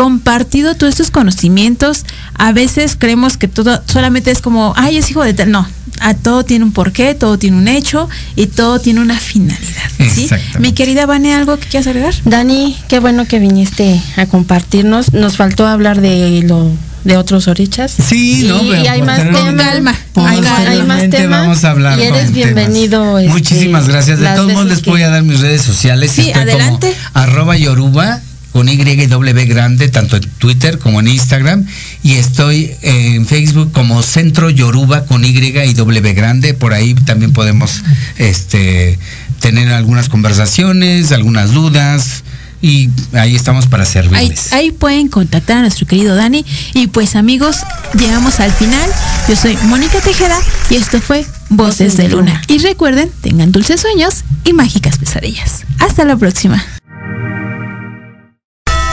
[0.00, 2.06] Compartido todos estos conocimientos.
[2.32, 5.50] A veces creemos que todo solamente es como, ay, es hijo de tal.
[5.50, 5.68] No,
[6.00, 9.90] a todo tiene un porqué, todo tiene un hecho y todo tiene una finalidad.
[10.10, 10.30] ¿sí?
[10.58, 12.14] Mi querida Vane, ¿algo que quieras agregar?
[12.24, 15.12] Dani, qué bueno que viniste a compartirnos.
[15.12, 16.70] Nos faltó hablar de lo
[17.04, 17.92] de otros orichas.
[17.92, 19.98] Sí, no, y, hay más temas.
[20.14, 21.42] Hay, más temas.
[21.42, 23.18] Vamos a hablar y eres bienvenido.
[23.18, 24.18] Este, Muchísimas gracias.
[24.18, 26.10] De todos modos les voy a dar mis redes sociales.
[26.10, 26.96] Sí, adelante.
[27.12, 28.22] arroba yoruba
[28.52, 31.66] con Y y W grande, tanto en Twitter como en Instagram.
[32.02, 36.54] Y estoy en Facebook como Centro Yoruba con Y y W grande.
[36.54, 37.82] Por ahí también podemos
[38.16, 38.98] este,
[39.40, 42.24] tener algunas conversaciones, algunas dudas.
[42.62, 44.52] Y ahí estamos para servirles.
[44.52, 46.44] Ahí, ahí, pueden contactar a nuestro querido Dani.
[46.74, 47.56] Y pues amigos,
[47.98, 48.90] llegamos al final.
[49.28, 50.38] Yo soy Mónica Tejeda
[50.68, 52.42] y esto fue Voces de Luna.
[52.48, 55.62] Y recuerden, tengan dulces sueños y mágicas pesadillas.
[55.78, 56.62] Hasta la próxima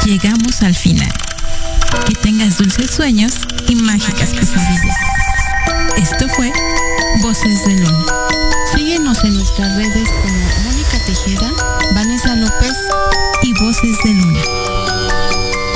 [0.07, 1.11] llegamos al final.
[2.07, 3.33] Que tengas dulces sueños
[3.67, 4.95] y mágicas pesadillas.
[5.97, 6.51] Esto fue
[7.21, 8.05] Voces de Luna.
[8.73, 11.51] Síguenos en nuestras redes como Mónica Tejeda,
[11.93, 12.73] Vanessa López
[13.43, 14.41] y Voces de Luna.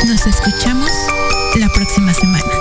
[0.07, 0.91] Nos escuchamos
[1.55, 2.60] la próxima semana.